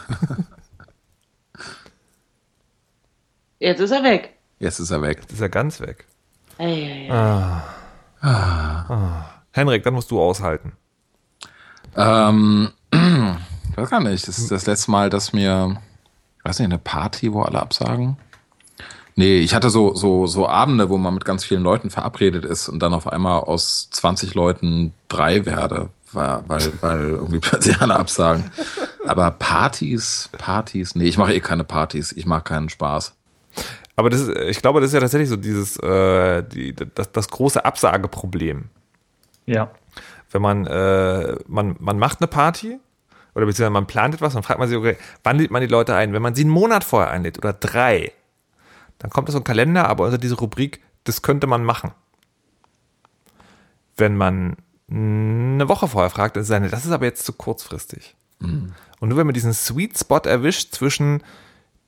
[3.60, 4.34] Jetzt ist er weg.
[4.60, 5.20] Jetzt ist er weg.
[5.22, 6.06] Jetzt ist er ganz weg.
[6.58, 7.62] Ei, ei, ei.
[8.22, 9.26] Ah.
[9.52, 10.74] Henrik, dann musst du aushalten.
[11.96, 14.28] Ähm, ich weiß gar nicht.
[14.28, 15.80] Das ist das letzte Mal, dass mir,
[16.40, 18.18] ich weiß nicht, eine Party, wo alle absagen.
[19.16, 22.70] Nee, ich hatte so, so, so Abende, wo man mit ganz vielen Leuten verabredet ist
[22.70, 27.96] und dann auf einmal aus 20 Leuten drei werde, weil, weil, weil irgendwie plötzlich alle
[27.96, 28.52] absagen.
[29.08, 32.12] Aber Partys, Partys, nee, ich mache eh keine Partys.
[32.12, 33.16] Ich mache keinen Spaß.
[33.96, 37.28] Aber das ist, ich glaube, das ist ja tatsächlich so dieses, äh, die, das, das
[37.30, 38.66] große Absageproblem.
[39.48, 39.72] Ja.
[40.32, 42.80] Wenn man, äh, man, man macht eine Party
[43.36, 45.96] oder beziehungsweise man plant etwas, dann fragt man sich, okay, wann lädt man die Leute
[45.96, 46.14] ein?
[46.14, 48.12] Wenn man sie einen Monat vorher einlädt oder drei,
[49.00, 51.92] dann kommt das so ein Kalender, aber unter diese Rubrik, das könnte man machen.
[53.96, 54.58] Wenn man
[54.90, 58.16] eine Woche vorher fragt, dann ist es, das ist aber jetzt zu kurzfristig.
[59.00, 61.24] Und nur wenn man diesen Sweet Spot erwischt zwischen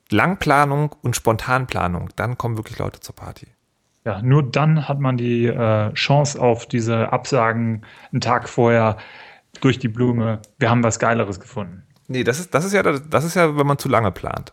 [0.09, 3.47] Langplanung und Spontanplanung, dann kommen wirklich Leute zur Party.
[4.09, 8.97] Ja, nur dann hat man die äh, Chance auf diese Absagen einen Tag vorher
[9.61, 10.39] durch die Blume.
[10.57, 11.83] Wir haben was Geileres gefunden.
[12.07, 14.51] Nee, das ist, das ist ja, das ist ja, wenn man zu lange plant.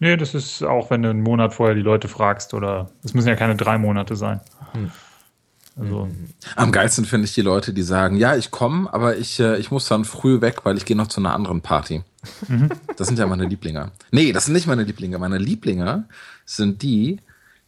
[0.00, 3.28] Nee, das ist auch, wenn du einen Monat vorher die Leute fragst oder es müssen
[3.28, 4.40] ja keine drei Monate sein.
[5.76, 6.08] Also,
[6.56, 9.70] Am geilsten finde ich die Leute, die sagen, ja, ich komme, aber ich, äh, ich
[9.70, 12.02] muss dann früh weg, weil ich gehe noch zu einer anderen Party.
[12.96, 13.92] Das sind ja meine Lieblinge.
[14.10, 15.20] Nee, das sind nicht meine Lieblinge.
[15.20, 16.08] Meine Lieblinge
[16.44, 17.20] sind die,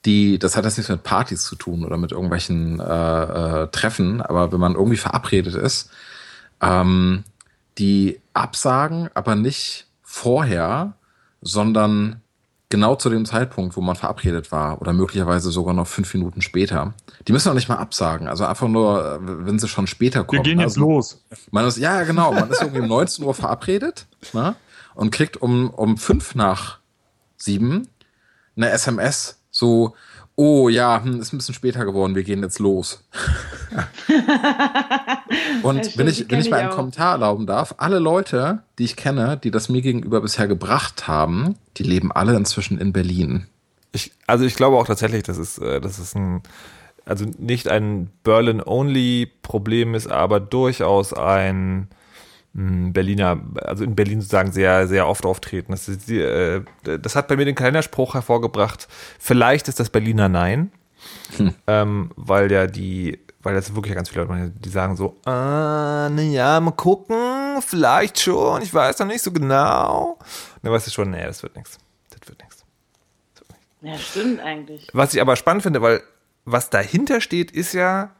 [0.04, 4.20] die, das hat jetzt nichts mit Partys zu tun oder mit irgendwelchen äh, äh, Treffen,
[4.20, 5.90] aber wenn man irgendwie verabredet ist,
[6.60, 7.24] ähm,
[7.78, 10.94] die absagen, aber nicht vorher,
[11.40, 12.20] sondern
[12.68, 16.94] genau zu dem Zeitpunkt, wo man verabredet war oder möglicherweise sogar noch fünf Minuten später.
[17.26, 20.44] Die müssen auch nicht mal absagen, also einfach nur, wenn sie schon später kommen.
[20.44, 21.24] Wir gehen jetzt also, los.
[21.50, 24.56] Man ist, ja, genau, man ist irgendwie um 19 Uhr verabredet ne,
[24.94, 26.78] und kriegt um, um fünf nach
[27.36, 27.88] sieben
[28.56, 29.94] eine SMS, so,
[30.36, 33.02] oh ja, hm, ist ein bisschen später geworden, wir gehen jetzt los.
[35.62, 36.76] Und Ja, stimmt, wenn ich, wenn ich mal einen auch.
[36.76, 41.54] Kommentar erlauben darf, alle Leute, die ich kenne, die das mir gegenüber bisher gebracht haben,
[41.78, 43.46] die leben alle inzwischen in Berlin.
[43.92, 46.42] Ich, also ich glaube auch tatsächlich, dass es, äh, dass es ein,
[47.06, 51.88] also nicht ein Berlin-only-Problem ist, aber durchaus ein
[52.54, 55.72] Berliner, also in Berlin sozusagen sehr, sehr oft auftreten.
[55.72, 58.86] Das, ist, die, äh, das hat bei mir den Kalenderspruch hervorgebracht,
[59.18, 60.70] vielleicht ist das Berliner Nein,
[61.66, 66.08] ähm, weil ja die, weil das wirklich ganz viele Leute machen, die sagen so, ah,
[66.10, 70.18] na ja, mal gucken, vielleicht schon, ich weiß noch nicht so genau.
[70.20, 71.78] Und dann weißt du schon, nee, das wird nichts.
[72.10, 72.64] Das wird nichts.
[73.82, 74.88] Ja, stimmt eigentlich.
[74.92, 76.02] Was ich aber spannend finde, weil
[76.44, 78.10] was dahinter steht, ist ja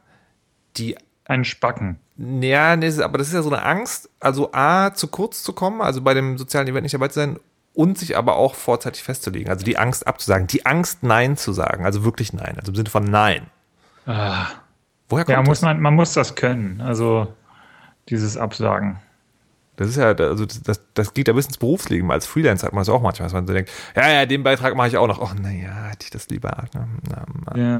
[0.77, 1.97] die, Ein Spacken.
[2.17, 5.81] ja, nee, aber das ist ja so eine Angst, also A, zu kurz zu kommen,
[5.81, 7.39] also bei dem sozialen Event nicht dabei zu sein
[7.73, 11.85] und sich aber auch vorzeitig festzulegen, also die Angst abzusagen, die Angst Nein zu sagen,
[11.85, 13.47] also wirklich Nein, also im Sinne von Nein.
[14.05, 14.47] Ah.
[15.09, 15.63] Woher kommt Ja, muss das?
[15.63, 16.81] man, man muss das können.
[16.81, 17.33] Also
[18.09, 18.99] dieses Absagen.
[19.77, 22.09] Das ist ja, also das, das, geht ja bis ins Berufsleben.
[22.09, 24.75] Als Freelancer hat man das auch manchmal, dass man so denkt, ja, ja, den Beitrag
[24.75, 25.19] mache ich auch noch.
[25.19, 26.65] Oh, naja, hätte ich das lieber.
[26.73, 27.57] Na, na, na.
[27.57, 27.79] Ja.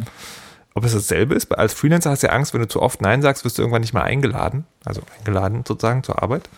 [0.78, 1.52] Ob es dasselbe ist?
[1.58, 3.82] Als Freelancer hast du ja Angst, wenn du zu oft Nein sagst, wirst du irgendwann
[3.82, 4.66] nicht mehr eingeladen.
[4.84, 6.50] Also eingeladen sozusagen zur Arbeit.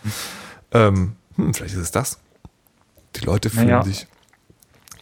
[0.72, 2.18] Ähm, hm, vielleicht ist es das.
[3.16, 3.82] Die Leute fühlen Naja.
[3.84, 4.06] sich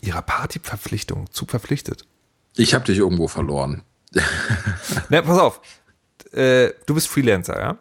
[0.03, 2.07] ihrer Partyverpflichtung zu verpflichtet.
[2.57, 3.83] Ich habe dich irgendwo verloren.
[5.09, 5.61] Ne, pass auf.
[6.33, 7.79] Äh, du bist Freelancer, ja?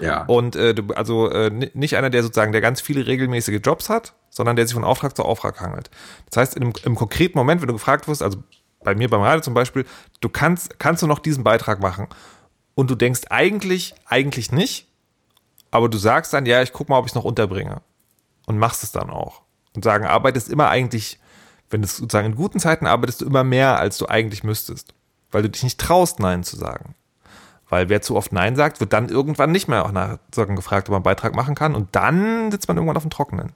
[0.00, 0.24] Ja.
[0.24, 3.88] Und äh, du, also äh, ni- nicht einer, der sozusagen, der ganz viele regelmäßige Jobs
[3.88, 5.90] hat, sondern der sich von Auftrag zu Auftrag hangelt.
[6.30, 8.42] Das heißt, in einem, im konkreten Moment, wenn du gefragt wirst, also
[8.84, 9.84] bei mir beim Radio zum Beispiel,
[10.20, 12.06] du kannst, kannst du noch diesen Beitrag machen?
[12.74, 14.88] Und du denkst eigentlich, eigentlich nicht,
[15.70, 17.82] aber du sagst dann, ja, ich guck mal, ob ich es noch unterbringe.
[18.46, 19.42] Und machst es dann auch.
[19.74, 21.18] Und sagen, arbeitest immer eigentlich,
[21.70, 24.94] wenn du sozusagen in guten Zeiten arbeitest du immer mehr, als du eigentlich müsstest.
[25.32, 26.94] Weil du dich nicht traust, Nein zu sagen.
[27.68, 30.88] Weil wer zu oft Nein sagt, wird dann irgendwann nicht mehr auch nach Socken gefragt,
[30.88, 31.74] ob man einen Beitrag machen kann.
[31.74, 33.52] Und dann sitzt man irgendwann auf dem Trockenen.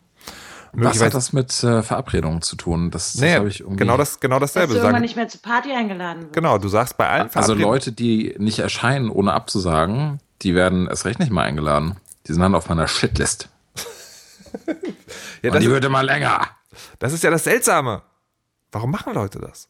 [0.73, 2.91] Was hat das mit äh, Verabredungen zu tun?
[2.91, 3.77] Das, das Nee, habe ich irgendwie.
[3.79, 4.75] genau, das, genau Dass dasselbe.
[4.75, 6.33] du irgendwann nicht mehr zur Party eingeladen wirst.
[6.35, 11.05] genau, du sagst bei allen Also Leute, die nicht erscheinen, ohne abzusagen, die werden erst
[11.05, 11.97] recht nicht mal eingeladen.
[12.27, 13.49] Die sind dann auf meiner Shitlist.
[14.67, 16.49] ja, Und das, die wird immer länger.
[16.99, 18.03] das ist ja das Seltsame.
[18.73, 19.69] Warum machen Leute das?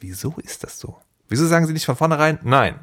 [0.00, 0.96] Wieso ist das so?
[1.28, 2.78] Wieso sagen sie nicht von vornherein Nein?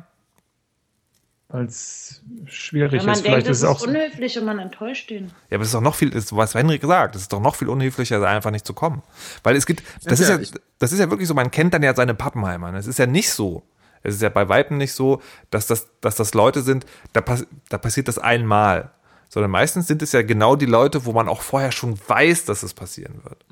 [1.61, 3.23] Es schwierig Wenn man ist.
[3.25, 3.87] denkt, Vielleicht das ist es auch.
[3.87, 5.31] unhöflich und man enttäuscht ihn.
[5.49, 7.55] Ja, aber es ist doch noch viel, ist, was Henrik gesagt, es ist doch noch
[7.55, 9.01] viel unhöflicher, einfach nicht zu kommen.
[9.43, 11.83] Weil es gibt, das Ja, ist ja, das ist ja wirklich so, man kennt dann
[11.83, 12.71] ja seine Pappenheimer.
[12.71, 12.77] ne?
[12.77, 13.63] Es ist ja nicht so.
[14.03, 17.45] Es ist ja bei Weitem nicht so, dass das, dass das Leute sind, da, pass,
[17.69, 18.91] da passiert das einmal.
[19.29, 22.61] Sondern meistens sind es ja genau die Leute, wo man auch vorher schon weiß, dass
[22.63, 23.43] es passieren wird.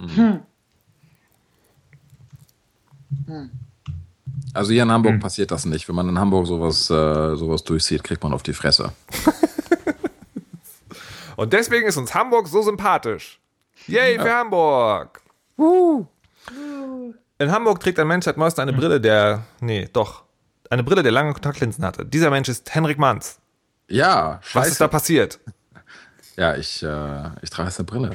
[4.53, 4.93] Also hier in Hm.
[4.93, 5.87] Hamburg passiert das nicht.
[5.87, 8.91] Wenn man in Hamburg sowas, äh, sowas durchzieht, kriegt man auf die Fresse.
[11.35, 13.39] Und deswegen ist uns Hamburg so sympathisch.
[13.87, 15.21] Yay für Hamburg!
[17.39, 20.23] In Hamburg trägt ein Mensch seit neuestem eine Brille, der, nee, doch,
[20.69, 22.05] eine Brille, der lange Kontaktlinsen hatte.
[22.05, 23.39] Dieser Mensch ist Henrik Manns.
[23.89, 24.69] Ja, Was scheiße.
[24.69, 25.39] ist da passiert?
[26.37, 28.11] Ja, ich, äh, ich trage jetzt eine Brille.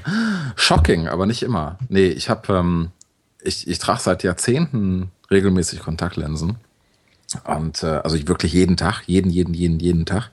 [0.57, 1.79] Shocking, aber nicht immer.
[1.89, 2.91] Nee, ich habe, ähm,
[3.43, 6.57] ich, ich trage seit Jahrzehnten regelmäßig Kontaktlinsen.
[7.45, 10.31] Und äh, also ich wirklich jeden Tag, jeden, jeden, jeden, jeden Tag.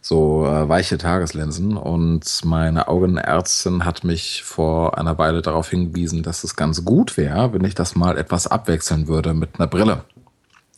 [0.00, 1.76] So äh, weiche Tageslinsen.
[1.76, 7.52] Und meine Augenärztin hat mich vor einer Weile darauf hingewiesen, dass es ganz gut wäre,
[7.52, 10.04] wenn ich das mal etwas abwechseln würde mit einer Brille.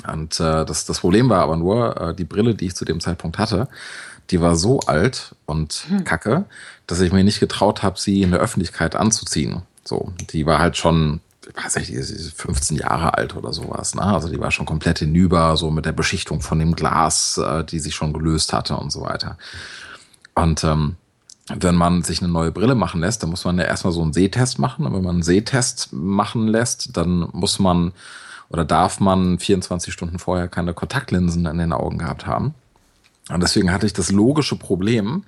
[0.07, 3.01] Und äh, das, das Problem war aber nur, äh, die Brille, die ich zu dem
[3.01, 3.69] Zeitpunkt hatte,
[4.31, 6.45] die war so alt und kacke,
[6.87, 9.63] dass ich mir nicht getraut habe, sie in der Öffentlichkeit anzuziehen.
[9.85, 13.95] So, die war halt schon, ich weiß nicht, die ist 15 Jahre alt oder sowas.
[13.95, 14.03] Ne?
[14.03, 17.79] Also die war schon komplett hinüber, so mit der Beschichtung von dem Glas, äh, die
[17.79, 19.37] sich schon gelöst hatte und so weiter.
[20.35, 20.97] Und ähm,
[21.49, 24.13] wenn man sich eine neue Brille machen lässt, dann muss man ja erstmal so einen
[24.13, 24.87] Sehtest machen.
[24.87, 27.93] Und wenn man einen Sehtest machen lässt, dann muss man
[28.49, 32.55] oder darf man 24 Stunden vorher keine Kontaktlinsen in den Augen gehabt haben.
[33.31, 35.25] Und deswegen hatte ich das logische Problem,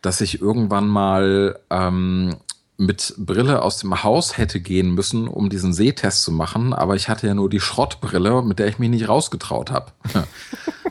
[0.00, 2.36] dass ich irgendwann mal ähm,
[2.84, 6.72] mit Brille aus dem Haus hätte gehen müssen, um diesen Sehtest zu machen.
[6.72, 9.92] Aber ich hatte ja nur die Schrottbrille, mit der ich mich nicht rausgetraut habe.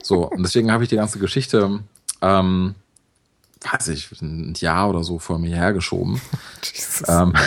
[0.04, 1.80] so, und deswegen habe ich die ganze Geschichte,
[2.22, 2.76] ähm,
[3.72, 6.20] weiß ich, ein Jahr oder so vor mir hergeschoben.
[6.64, 7.08] Jesus.
[7.08, 7.34] Ähm,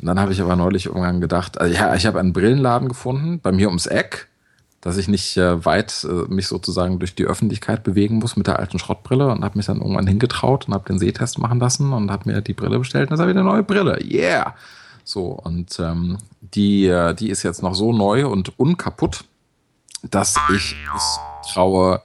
[0.00, 3.40] Und dann habe ich aber neulich irgendwann gedacht, also ja, ich habe einen Brillenladen gefunden,
[3.40, 4.28] bei mir ums Eck,
[4.84, 8.58] dass ich nicht äh, weit äh, mich sozusagen durch die Öffentlichkeit bewegen muss mit der
[8.58, 12.10] alten Schrottbrille und habe mich dann irgendwann hingetraut und habe den Sehtest machen lassen und
[12.10, 13.98] habe mir die Brille bestellt und jetzt habe ich eine neue Brille.
[14.04, 14.54] Yeah!
[15.02, 19.24] So, und ähm, die, äh, die ist jetzt noch so neu und unkaputt,
[20.02, 21.18] dass ich es
[21.50, 22.02] traue,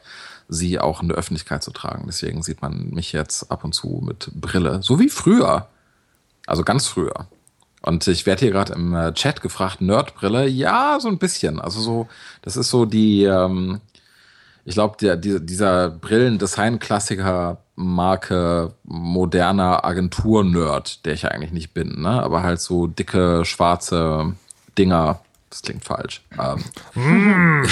[0.47, 2.05] sie auch in der Öffentlichkeit zu tragen.
[2.07, 4.81] Deswegen sieht man mich jetzt ab und zu mit Brille.
[4.83, 5.67] So wie früher.
[6.47, 7.27] Also ganz früher.
[7.81, 10.47] Und ich werde hier gerade im äh, Chat gefragt, Nerdbrille?
[10.47, 11.59] Ja, so ein bisschen.
[11.59, 12.07] Also so,
[12.41, 13.79] das ist so die, ähm,
[14.65, 22.21] ich glaube, der, die, dieser Brillendesign-Klassiker Marke moderner Agentur-Nerd, der ich eigentlich nicht bin, ne?
[22.21, 24.35] Aber halt so dicke, schwarze
[24.77, 25.21] Dinger.
[25.49, 26.21] Das klingt falsch.
[26.37, 26.63] Ähm,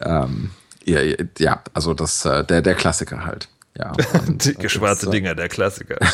[0.00, 0.50] ähm,
[0.84, 1.00] ja,
[1.38, 3.48] ja, also das, äh, der, der Klassiker halt.
[3.76, 3.92] Ja,
[4.26, 5.98] und, dicke, schwarze Dinger, der Klassiker.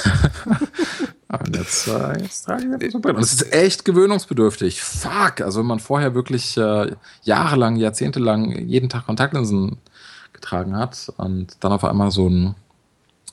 [1.29, 3.17] Und jetzt, äh, jetzt trage ich jetzt so Brille.
[3.17, 4.81] Und es ist echt gewöhnungsbedürftig.
[4.83, 5.41] Fuck.
[5.41, 9.79] Also wenn man vorher wirklich äh, jahrelang, jahrzehntelang jeden Tag Kontaktlinsen
[10.33, 12.55] getragen hat und dann auf einmal so ein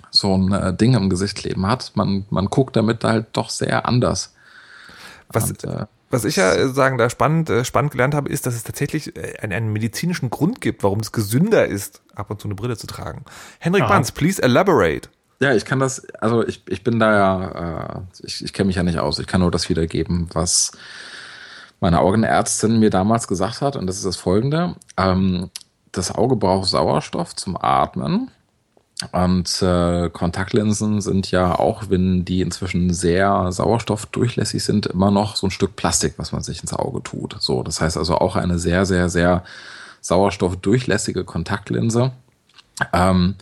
[0.09, 3.87] so ein äh, Ding im Gesicht kleben hat, man, man guckt damit halt doch sehr
[3.87, 4.35] anders.
[5.29, 8.53] Was, und, äh, was ich ja sagen da spannend, äh, spannend gelernt habe, ist, dass
[8.53, 12.47] es tatsächlich äh, einen, einen, medizinischen Grund gibt, warum es gesünder ist, ab und zu
[12.47, 13.25] eine Brille zu tragen.
[13.59, 15.09] Henrik Banz, please elaborate.
[15.43, 18.77] Ja, ich kann das, also ich, ich bin da ja, äh, ich, ich kenne mich
[18.77, 19.19] ja nicht aus.
[19.19, 20.71] Ich kann nur das wiedergeben, was
[21.81, 23.75] meine Augenärztin mir damals gesagt hat.
[23.75, 24.75] Und das ist das folgende.
[24.95, 25.49] Ähm,
[25.91, 28.31] das Auge braucht Sauerstoff zum Atmen.
[29.11, 35.47] Und äh, Kontaktlinsen sind ja auch, wenn die inzwischen sehr sauerstoffdurchlässig sind, immer noch so
[35.47, 37.35] ein Stück Plastik, was man sich ins Auge tut.
[37.41, 39.43] So, das heißt also auch eine sehr, sehr, sehr
[39.99, 42.13] sauerstoffdurchlässige Kontaktlinse.
[42.93, 43.35] Ähm,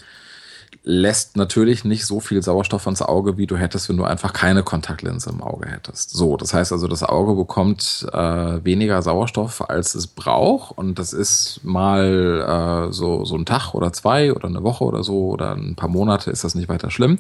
[0.83, 4.63] lässt natürlich nicht so viel Sauerstoff ins Auge, wie du hättest, wenn du einfach keine
[4.63, 6.09] Kontaktlinse im Auge hättest.
[6.09, 8.17] So, das heißt also, das Auge bekommt äh,
[8.63, 10.75] weniger Sauerstoff, als es braucht.
[10.75, 15.03] Und das ist mal äh, so, so ein Tag oder zwei oder eine Woche oder
[15.03, 17.19] so oder ein paar Monate ist das nicht weiter schlimm.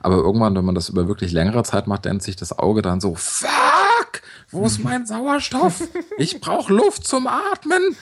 [0.00, 3.00] Aber irgendwann, wenn man das über wirklich längere Zeit macht, denkt sich das Auge dann
[3.00, 5.82] so, fuck, wo ist mein Sauerstoff?
[6.18, 7.96] Ich brauche Luft zum Atmen.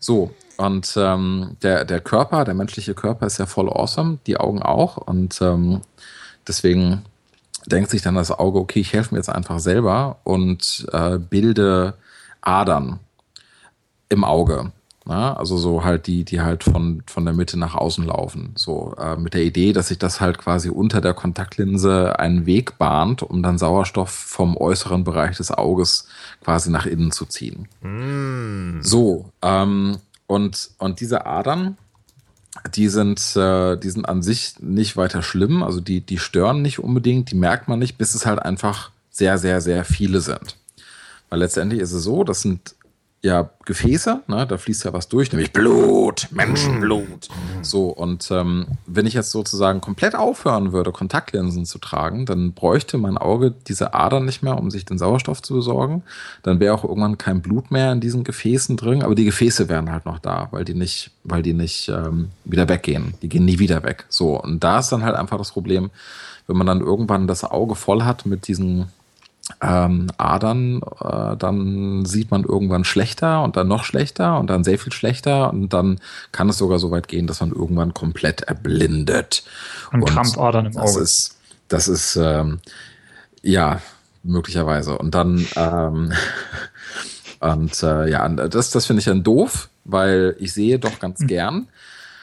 [0.00, 4.62] So, und ähm, der, der Körper, der menschliche Körper ist ja voll awesome, die Augen
[4.62, 4.96] auch.
[4.96, 5.80] Und ähm,
[6.46, 7.02] deswegen
[7.66, 11.94] denkt sich dann das Auge, okay, ich helfe mir jetzt einfach selber und äh, bilde
[12.40, 12.98] Adern
[14.08, 14.72] im Auge.
[15.04, 15.34] Na?
[15.34, 18.52] Also so halt die, die halt von, von der Mitte nach außen laufen.
[18.54, 22.78] So äh, mit der Idee, dass sich das halt quasi unter der Kontaktlinse einen Weg
[22.78, 26.06] bahnt, um dann Sauerstoff vom äußeren Bereich des Auges
[26.44, 27.68] quasi nach innen zu ziehen.
[27.80, 28.80] Mm.
[28.80, 29.98] So, ähm,
[30.32, 31.76] und, und diese Adern,
[32.74, 36.78] die sind, äh, die sind an sich nicht weiter schlimm, also die, die stören nicht
[36.78, 40.56] unbedingt, die merkt man nicht, bis es halt einfach sehr, sehr, sehr viele sind.
[41.28, 42.74] Weil letztendlich ist es so, das sind
[43.22, 44.46] ja Gefäße, ne?
[44.48, 47.28] da fließt ja was durch, nämlich Blut, Menschenblut.
[47.62, 52.98] So, und ähm, wenn ich jetzt sozusagen komplett aufhören würde, Kontaktlinsen zu tragen, dann bräuchte
[52.98, 56.02] mein Auge diese Adern nicht mehr, um sich den Sauerstoff zu besorgen.
[56.42, 59.92] Dann wäre auch irgendwann kein Blut mehr in diesen Gefäßen drin, aber die Gefäße wären
[59.92, 63.14] halt noch da, weil die nicht, weil die nicht ähm, wieder weggehen.
[63.22, 64.06] Die gehen nie wieder weg.
[64.08, 65.90] So, und da ist dann halt einfach das Problem,
[66.48, 68.88] wenn man dann irgendwann das Auge voll hat mit diesen
[69.60, 74.78] ähm, Adern, äh, dann sieht man irgendwann schlechter und dann noch schlechter und dann sehr
[74.78, 76.00] viel schlechter und dann
[76.30, 79.44] kann es sogar so weit gehen, dass man irgendwann komplett erblindet.
[79.92, 81.02] Und, und Krampfadern im das Auge.
[81.02, 81.36] Ist,
[81.68, 82.60] das ist, ähm,
[83.42, 83.80] ja,
[84.22, 84.96] möglicherweise.
[84.96, 86.12] Und dann, ähm,
[87.40, 91.26] und äh, ja, das, das finde ich dann doof, weil ich sehe doch ganz mhm.
[91.26, 91.68] gern.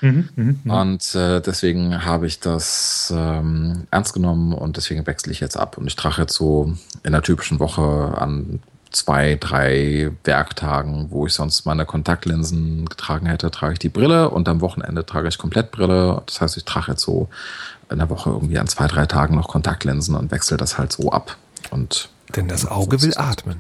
[0.02, 0.82] Mhm, mh, mh.
[0.82, 5.78] Und äh, deswegen habe ich das ähm, ernst genommen und deswegen wechsle ich jetzt ab.
[5.78, 7.82] Und ich trage jetzt so in der typischen Woche
[8.18, 8.60] an
[8.92, 14.48] zwei, drei Werktagen, wo ich sonst meine Kontaktlinsen getragen hätte, trage ich die Brille und
[14.50, 16.22] am Wochenende trage ich komplett Brille.
[16.26, 17.30] Das heißt, ich trage jetzt so
[17.92, 21.12] in der Woche irgendwie an zwei, drei Tagen noch Kontaktlinsen und wechsle das halt so
[21.12, 21.38] ab.
[21.72, 23.58] Und Denn das Auge will atmen.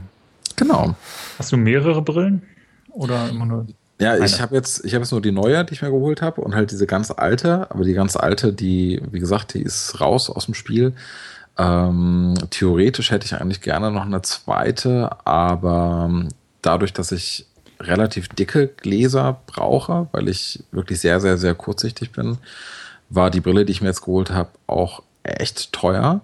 [0.55, 0.95] Genau.
[1.37, 2.43] Hast du mehrere Brillen?
[2.89, 3.67] Oder immer nur
[3.99, 4.25] ja, Eine.
[4.25, 6.55] ich habe jetzt, ich habe jetzt nur die neue, die ich mir geholt habe und
[6.55, 10.45] halt diese ganz alte, aber die ganz alte, die, wie gesagt, die ist raus aus
[10.45, 10.93] dem Spiel.
[11.57, 16.29] Ähm, theoretisch hätte ich eigentlich gerne noch eine zweite, aber ähm,
[16.61, 17.45] dadurch, dass ich
[17.81, 22.37] relativ dicke Gläser brauche, weil ich wirklich sehr, sehr, sehr kurzsichtig bin,
[23.09, 26.21] war die Brille, die ich mir jetzt geholt habe, auch echt teuer.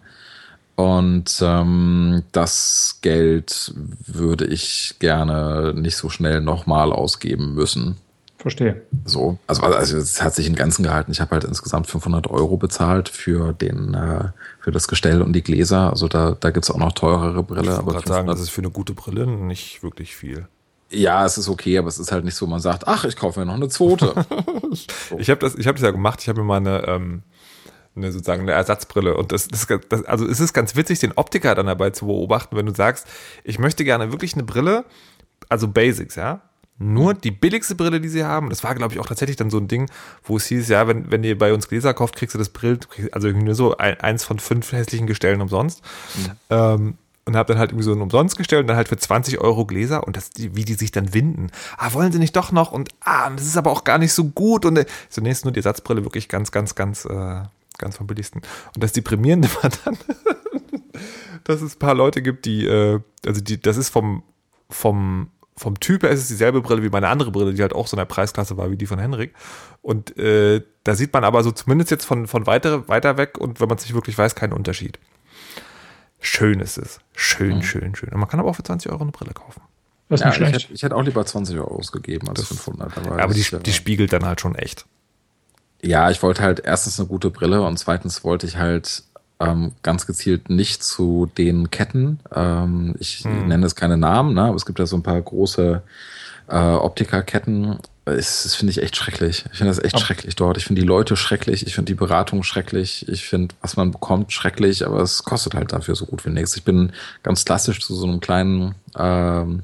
[0.76, 3.74] Und ähm, das Geld
[4.06, 7.98] würde ich gerne nicht so schnell nochmal ausgeben müssen.
[8.38, 8.82] Verstehe.
[9.06, 11.12] So, also, also es hat sich im Ganzen gehalten.
[11.12, 14.26] Ich habe halt insgesamt 500 Euro bezahlt für den äh,
[14.60, 15.90] für das Gestell und die Gläser.
[15.90, 17.78] Also da, da gibt es auch noch teurere Brille.
[17.80, 20.48] Ich wollte sagen, das ist für eine gute Brille nicht wirklich viel.
[20.92, 23.40] Ja, es ist okay, aber es ist halt nicht so, man sagt, ach, ich kaufe
[23.40, 24.14] mir noch eine zweite.
[24.72, 25.18] so.
[25.18, 26.20] Ich habe das, ich hab das ja gemacht.
[26.22, 27.24] Ich habe mir mal eine, ähm,
[27.96, 31.56] eine sozusagen eine Ersatzbrille und das, das, das, also es ist ganz witzig, den Optiker
[31.56, 33.08] dann dabei zu beobachten, wenn du sagst,
[33.44, 34.86] ich möchte gerne wirklich eine Brille,
[35.50, 36.42] also Basics, ja,
[36.78, 38.50] nur die billigste Brille, die sie haben.
[38.50, 39.90] Das war, glaube ich, auch tatsächlich dann so ein Ding,
[40.24, 42.80] wo es hieß, ja, wenn, wenn ihr bei uns Gläser kauft, kriegst du das Brill,
[43.14, 45.82] also nur so ein, eins von fünf hässlichen Gestellen umsonst.
[46.16, 46.32] Mhm.
[46.50, 49.40] Ähm, und habe dann halt irgendwie so ein umsonst gestellt und dann halt für 20
[49.40, 51.50] Euro Gläser und das, wie die sich dann winden.
[51.78, 52.72] Ah, wollen sie nicht doch noch?
[52.72, 54.64] Und ah, das ist aber auch gar nicht so gut.
[54.64, 57.42] Und äh, zunächst nur die Ersatzbrille wirklich ganz, ganz, ganz, äh,
[57.78, 58.42] ganz vom billigsten.
[58.74, 59.98] Und das Deprimierende war dann,
[61.44, 64.24] dass es ein paar Leute gibt, die, äh, also die, das ist vom,
[64.70, 67.88] vom vom Typ her ist es dieselbe Brille wie meine andere Brille, die halt auch
[67.88, 69.34] so in der Preisklasse war wie die von Henrik.
[69.82, 73.62] Und äh, da sieht man aber so zumindest jetzt von, von weiter, weiter weg und
[73.62, 75.00] wenn man es nicht wirklich weiß, keinen Unterschied.
[76.20, 77.00] Schön ist es.
[77.14, 77.64] Schön, mhm.
[77.64, 78.10] schön, schön.
[78.10, 79.62] Und man kann aber auch für 20 Euro eine Brille kaufen.
[80.10, 80.56] Das ist ja, nicht schlecht.
[80.56, 82.98] Ich hätte, ich hätte, auch lieber 20 Euro ausgegeben als das, 500.
[82.98, 84.86] Aber, aber die, ja, die spiegelt dann halt schon echt.
[85.86, 89.04] Ja, ich wollte halt erstens eine gute Brille und zweitens wollte ich halt
[89.40, 92.20] ähm, ganz gezielt nicht zu den Ketten.
[92.34, 93.48] Ähm, ich hm.
[93.48, 95.84] nenne es keine Namen, ne, aber es gibt ja so ein paar große
[96.48, 97.78] äh, Optikerketten.
[98.06, 99.46] Das, das finde ich echt schrecklich.
[99.52, 100.00] Ich finde das echt oh.
[100.00, 100.58] schrecklich dort.
[100.58, 101.68] Ich finde die Leute schrecklich.
[101.68, 103.08] Ich finde die Beratung schrecklich.
[103.08, 104.86] Ich finde, was man bekommt, schrecklich.
[104.86, 106.56] Aber es kostet halt dafür so gut wie nichts.
[106.56, 109.64] Ich bin ganz klassisch zu so einem kleinen ähm,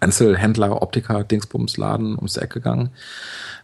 [0.00, 2.90] Einzelhändler, Optiker, Dingsbumsladen ums Eck gegangen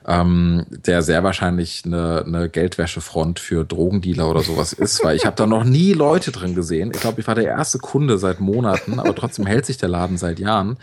[0.07, 5.35] ähm, der sehr wahrscheinlich eine, eine Geldwäschefront für Drogendealer oder sowas ist, weil ich habe
[5.35, 6.93] da noch nie Leute drin gesehen.
[6.95, 10.17] Ich glaube, ich war der erste Kunde seit Monaten, aber trotzdem hält sich der Laden
[10.17, 10.79] seit Jahren.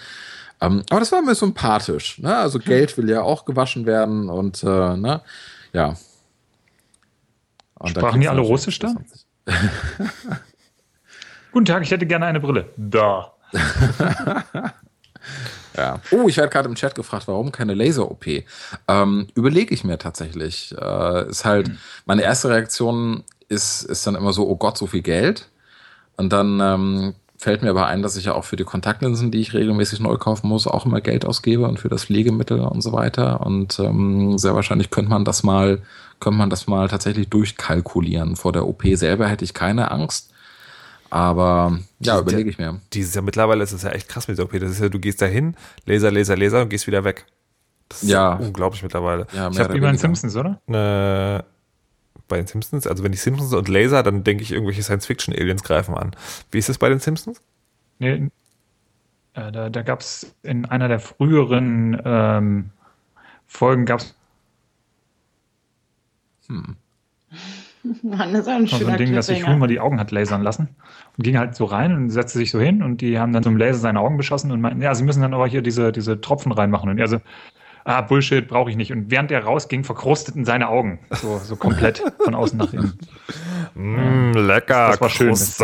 [0.59, 2.19] Ähm, aber das war mir sympathisch.
[2.19, 2.36] Ne?
[2.36, 5.21] Also Geld will ja auch gewaschen werden und äh, ne?
[5.71, 5.95] ja.
[7.80, 8.93] Und Sprachen die alle Russisch da?
[11.53, 12.69] Guten Tag, ich hätte gerne eine Brille.
[12.76, 13.34] Da.
[15.78, 15.99] Ja.
[16.11, 18.26] Oh, ich werde gerade im Chat gefragt, warum keine Laser-OP?
[18.88, 20.76] Ähm, Überlege ich mir tatsächlich.
[20.80, 21.78] Äh, ist halt, mhm.
[22.05, 25.49] meine erste Reaktion ist, ist dann immer so, oh Gott, so viel Geld.
[26.17, 29.39] Und dann ähm, fällt mir aber ein, dass ich ja auch für die Kontaktlinsen, die
[29.39, 32.93] ich regelmäßig neu kaufen muss, auch immer Geld ausgebe und für das Pflegemittel und so
[32.93, 33.45] weiter.
[33.45, 35.82] Und ähm, sehr wahrscheinlich könnte man das mal,
[36.19, 38.36] könnte man das mal tatsächlich durchkalkulieren.
[38.36, 40.33] Vor der OP selber hätte ich keine Angst.
[41.14, 42.82] Aber ja, überlege ich mir.
[42.91, 44.51] Dieses Jahr mittlerweile ist es ja echt krass mit der OP.
[44.53, 45.55] Das ist ja, du gehst da hin,
[45.86, 47.28] Laser, Laser, Laser und gehst wieder weg.
[47.88, 49.28] Das ist ja unglaublich mittlerweile.
[49.32, 50.59] Ja, ich habe wie bei den Simpsons, oder?
[50.66, 51.43] Äh,
[52.28, 55.93] bei den Simpsons, also wenn die Simpsons und Laser, dann denke ich, irgendwelche Science-Fiction-Aliens greifen
[55.93, 56.16] an.
[56.49, 57.43] Wie ist es bei den Simpsons?
[57.99, 58.32] Nee,
[59.36, 62.72] äh, da, da gab es in einer der früheren ähm,
[63.45, 64.16] Folgen gab es
[66.47, 66.76] hm.
[68.04, 70.70] Mann, das ist ein so ein Ding, dass sich Homer die Augen hat lasern lassen
[71.18, 73.50] und ging halt so rein und setzte sich so hin und die haben dann so
[73.50, 76.22] im Laser seine Augen beschossen und meinten, ja, sie müssen dann aber hier diese, diese
[76.22, 77.20] Tropfen reinmachen und er so,
[77.84, 78.92] ah, Bullshit, brauche ich nicht.
[78.92, 82.98] Und während er rausging, verkrusteten seine Augen so, so komplett von außen nach innen.
[83.76, 85.30] Mm, lecker, das war schön.
[85.30, 85.60] Das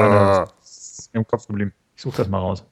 [0.62, 1.74] ist im Kopf geblieben.
[1.96, 2.66] Ich suche das mal raus.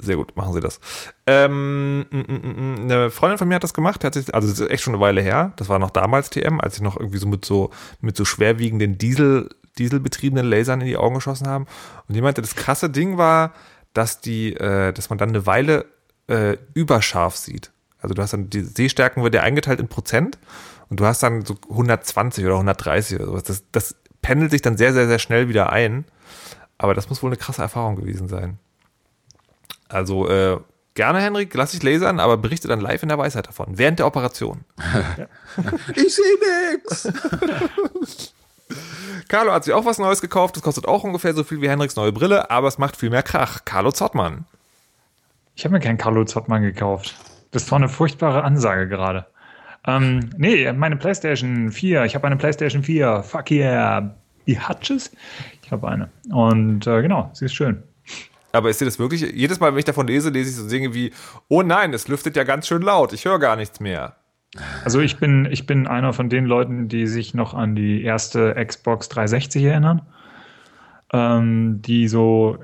[0.00, 0.78] Sehr gut, machen Sie das.
[1.26, 4.60] Ähm, mm, mm, mm, eine Freundin von mir hat das gemacht, hat sich, also das
[4.60, 5.52] ist echt schon eine Weile her.
[5.56, 7.70] Das war noch damals TM, als ich noch irgendwie so mit so
[8.00, 11.66] mit so schwerwiegenden Diesel dieselbetriebenen Lasern in die Augen geschossen haben.
[12.06, 13.52] Und die meinte, das krasse Ding war,
[13.92, 15.86] dass die, äh, dass man dann eine Weile
[16.28, 17.72] äh, überscharf sieht.
[18.00, 20.38] Also du hast dann die Sehstärken wird ja eingeteilt in Prozent
[20.88, 23.42] und du hast dann so 120 oder 130 oder sowas.
[23.44, 26.04] Das, das pendelt sich dann sehr, sehr, sehr schnell wieder ein.
[26.76, 28.58] Aber das muss wohl eine krasse Erfahrung gewesen sein.
[29.88, 30.58] Also äh,
[30.94, 34.06] gerne, Henrik, lass dich lasern, aber berichte dann live in der Weisheit davon, während der
[34.06, 34.64] Operation.
[35.94, 36.24] ich sehe
[36.72, 37.12] nichts.
[39.28, 40.56] Carlo hat sich auch was Neues gekauft.
[40.56, 43.22] Das kostet auch ungefähr so viel wie Henriks neue Brille, aber es macht viel mehr
[43.22, 43.64] Krach.
[43.64, 44.44] Carlo Zottmann.
[45.54, 47.14] Ich habe mir keinen Carlo Zottmann gekauft.
[47.50, 49.26] Das war eine furchtbare Ansage gerade.
[49.86, 52.04] Ähm, nee, meine PlayStation 4.
[52.04, 53.22] Ich habe eine PlayStation 4.
[53.22, 54.14] Fuck yeah.
[54.46, 55.10] Die Hutches?
[55.62, 56.10] Ich habe eine.
[56.30, 57.82] Und äh, genau, sie ist schön.
[58.52, 60.94] Aber ist dir das wirklich, jedes Mal, wenn ich davon lese, lese ich so Dinge
[60.94, 61.12] wie,
[61.48, 64.16] oh nein, es lüftet ja ganz schön laut, ich höre gar nichts mehr.
[64.84, 68.54] Also ich bin, ich bin einer von den Leuten, die sich noch an die erste
[68.54, 70.02] Xbox 360 erinnern,
[71.12, 72.58] ähm, die so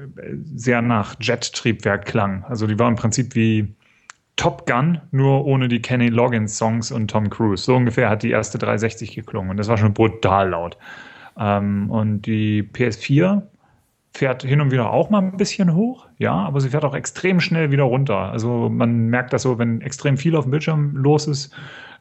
[0.54, 2.44] sehr nach Jet-Triebwerk klang.
[2.44, 3.74] Also die war im Prinzip wie
[4.36, 7.64] Top Gun, nur ohne die Kenny Loggins Songs und Tom Cruise.
[7.64, 10.78] So ungefähr hat die erste 360 geklungen und das war schon brutal laut.
[11.38, 13.42] Ähm, und die PS4
[14.14, 17.40] fährt hin und wieder auch mal ein bisschen hoch, ja, aber sie fährt auch extrem
[17.40, 18.16] schnell wieder runter.
[18.16, 21.52] Also man merkt das so, wenn extrem viel auf dem Bildschirm los ist,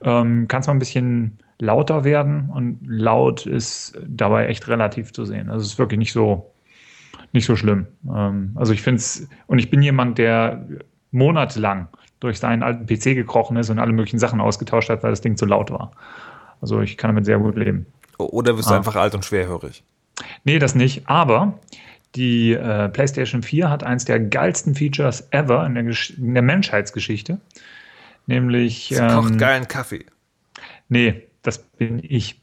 [0.03, 5.25] ähm, kann es mal ein bisschen lauter werden und laut ist dabei echt relativ zu
[5.25, 5.49] sehen.
[5.49, 6.53] Also es ist wirklich nicht so,
[7.31, 7.87] nicht so schlimm.
[8.07, 10.67] Ähm, also ich finde es, und ich bin jemand, der
[11.11, 11.87] monatelang
[12.19, 15.35] durch seinen alten PC gekrochen ist und alle möglichen Sachen ausgetauscht hat, weil das Ding
[15.35, 15.91] zu laut war.
[16.61, 17.87] Also ich kann damit sehr gut leben.
[18.19, 18.77] Oder du ah.
[18.77, 19.83] einfach alt und schwerhörig?
[20.43, 21.09] Nee, das nicht.
[21.09, 21.59] Aber
[22.15, 25.85] die äh, PlayStation 4 hat eins der geilsten Features ever in der,
[26.17, 27.39] in der Menschheitsgeschichte.
[28.27, 28.89] Nämlich.
[28.89, 30.05] Sie ähm, kocht geilen Kaffee.
[30.89, 32.39] Nee, das bin ich.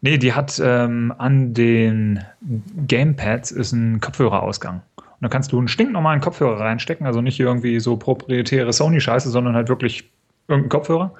[0.00, 2.24] Nee, die hat ähm, an den
[2.86, 4.82] Gamepads ist ein Kopfhörerausgang.
[4.96, 9.54] Und da kannst du einen stinknormalen Kopfhörer reinstecken, also nicht irgendwie so proprietäre Sony-Scheiße, sondern
[9.54, 10.10] halt wirklich
[10.48, 11.14] irgendeinen Kopfhörer.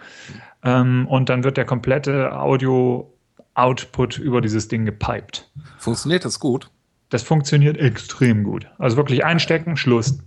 [0.64, 5.48] Ähm, und dann wird der komplette Audio-Output über dieses Ding gepiped.
[5.78, 6.68] Funktioniert das gut?
[7.12, 8.66] Das funktioniert extrem gut.
[8.78, 10.18] Also wirklich einstecken, Schluss.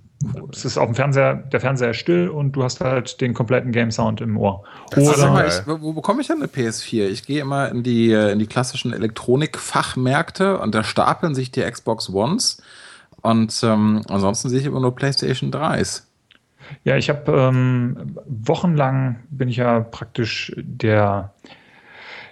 [0.52, 3.72] Es ist auf dem Fernseher, der Fernseher ist still und du hast halt den kompletten
[3.72, 4.64] Game Sound im Ohr.
[4.96, 7.08] Oder mal, ich, wo bekomme ich denn eine PS4?
[7.08, 11.62] Ich gehe immer in die, äh, in die klassischen Elektronikfachmärkte und da stapeln sich die
[11.62, 12.62] Xbox Ones
[13.22, 16.04] und ähm, ansonsten sehe ich immer nur PlayStation 3s.
[16.84, 21.34] Ja, ich habe ähm, wochenlang bin ich ja praktisch der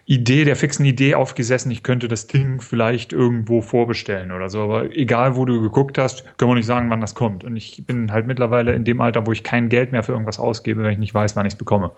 [0.06, 4.62] Idee, der fixen Idee aufgesessen, ich könnte das Ding vielleicht irgendwo vorbestellen oder so.
[4.62, 7.46] Aber egal, wo du geguckt hast, können wir nicht sagen, wann das kommt.
[7.46, 10.40] Und ich bin halt mittlerweile in dem Alter, wo ich kein Geld mehr für irgendwas
[10.40, 11.92] ausgebe, wenn ich nicht weiß, wann ich es bekomme.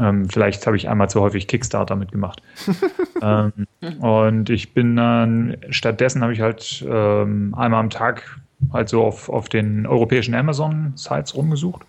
[0.00, 2.42] Ähm, vielleicht habe ich einmal zu häufig Kickstarter mitgemacht.
[3.22, 3.52] ähm,
[4.00, 8.40] und ich bin dann, stattdessen habe ich halt ähm, einmal am Tag
[8.72, 11.82] halt so auf, auf den europäischen Amazon-Sites rumgesucht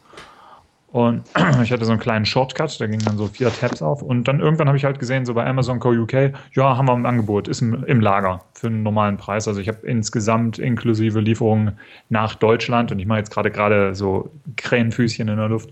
[0.92, 1.24] und
[1.64, 4.02] ich hatte so einen kleinen Shortcut, da gingen dann so vier Tabs auf.
[4.02, 5.92] Und dann irgendwann habe ich halt gesehen, so bei Amazon Co.
[5.92, 9.48] UK, ja, haben wir ein Angebot, ist im, Lager für einen normalen Preis.
[9.48, 11.78] Also ich habe insgesamt inklusive Lieferungen
[12.10, 15.70] nach Deutschland und ich mache jetzt gerade gerade so Krähenfüßchen in der Luft,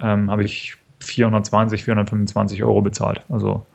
[0.00, 3.22] ähm, habe ich 420, 425 Euro bezahlt.
[3.28, 3.66] Also,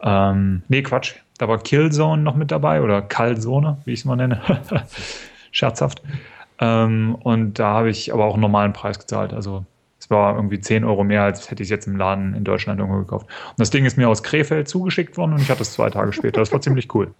[0.00, 1.14] ähm, nee, Quatsch.
[1.38, 4.40] Da war Killzone noch mit dabei oder Kallzone, wie ich es mal nenne.
[5.50, 6.02] Scherzhaft.
[6.58, 9.34] Ähm, und da habe ich aber auch einen normalen Preis gezahlt.
[9.34, 9.66] Also
[9.98, 12.80] es war irgendwie 10 Euro mehr, als hätte ich es jetzt im Laden in Deutschland
[12.80, 13.26] irgendwo gekauft.
[13.50, 16.12] Und das Ding ist mir aus Krefeld zugeschickt worden und ich hatte es zwei Tage
[16.12, 16.40] später.
[16.40, 17.14] Das war ziemlich cool.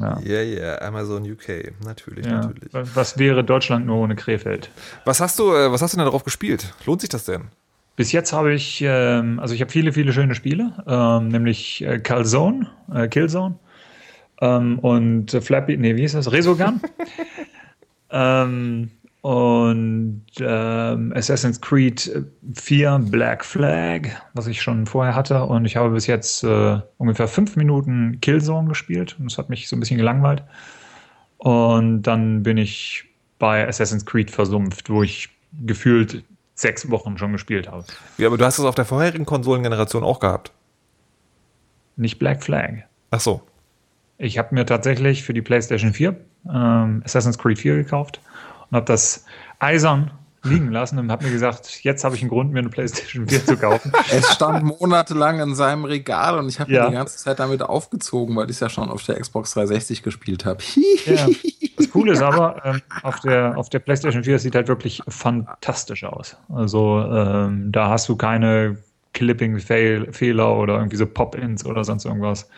[0.00, 2.42] Ja, yeah, yeah, Amazon UK, natürlich, ja.
[2.42, 2.68] natürlich.
[2.72, 4.70] Was wäre Deutschland nur ohne Krefeld?
[5.04, 6.74] Was hast du, äh, was hast du denn darauf gespielt?
[6.84, 7.44] Lohnt sich das denn?
[7.96, 11.98] Bis jetzt habe ich, ähm, also ich habe viele, viele schöne Spiele, ähm, nämlich äh,
[11.98, 13.58] Calzone, äh, Killzone
[14.42, 16.30] ähm, und Flappy, nee, wie ist das?
[16.30, 16.80] Resogun.
[18.10, 18.90] ähm,
[19.26, 24.02] und ähm, Assassin's Creed 4 Black Flag,
[24.34, 25.42] was ich schon vorher hatte.
[25.42, 29.68] Und ich habe bis jetzt äh, ungefähr fünf Minuten Killzone gespielt und das hat mich
[29.68, 30.44] so ein bisschen gelangweilt.
[31.38, 33.04] Und dann bin ich
[33.40, 35.28] bei Assassin's Creed versumpft, wo ich
[35.66, 36.22] gefühlt
[36.54, 37.84] sechs Wochen schon gespielt habe.
[38.18, 40.52] Ja, aber du hast es auf der vorherigen Konsolengeneration auch gehabt.
[41.96, 42.84] Nicht Black Flag.
[43.10, 43.42] Ach so.
[44.18, 46.14] Ich habe mir tatsächlich für die PlayStation 4
[46.48, 48.20] ähm, Assassin's Creed 4 gekauft
[48.70, 49.24] und habe das
[49.58, 50.10] eisern
[50.46, 53.44] liegen lassen und habe mir gesagt, jetzt habe ich einen Grund, mir eine PlayStation 4
[53.44, 53.92] zu kaufen.
[54.10, 56.84] es stand monatelang in seinem Regal und ich habe ja.
[56.84, 60.02] mir die ganze Zeit damit aufgezogen, weil ich es ja schon auf der Xbox 360
[60.02, 60.62] gespielt habe.
[61.04, 61.26] ja.
[61.76, 66.04] Das Coole ist aber, ähm, auf, der, auf der PlayStation 4 sieht halt wirklich fantastisch
[66.04, 66.36] aus.
[66.48, 68.78] Also ähm, da hast du keine
[69.12, 72.48] Clipping-Fehler oder irgendwie so Pop-Ins oder sonst irgendwas.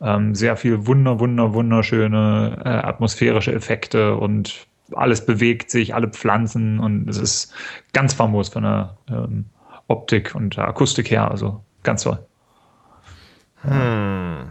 [0.00, 6.78] Ähm, sehr viel wunder, wunder, wunderschöne äh, atmosphärische Effekte und alles bewegt sich, alle Pflanzen
[6.80, 7.52] und es ist
[7.92, 9.46] ganz famos von der ähm,
[9.88, 12.18] Optik und der Akustik her, also ganz toll.
[13.62, 14.50] Hm.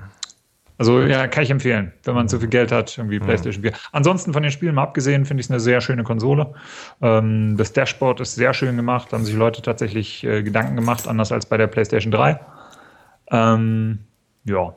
[0.79, 3.25] Also ja, kann ich empfehlen, wenn man zu viel Geld hat, irgendwie hm.
[3.25, 3.73] PlayStation 4.
[3.91, 6.53] Ansonsten von den Spielen mal abgesehen, finde ich es eine sehr schöne Konsole.
[7.01, 11.31] Ähm, das Dashboard ist sehr schön gemacht, haben sich Leute tatsächlich äh, Gedanken gemacht, anders
[11.31, 12.39] als bei der PlayStation 3.
[13.31, 13.99] Ähm,
[14.45, 14.73] ja.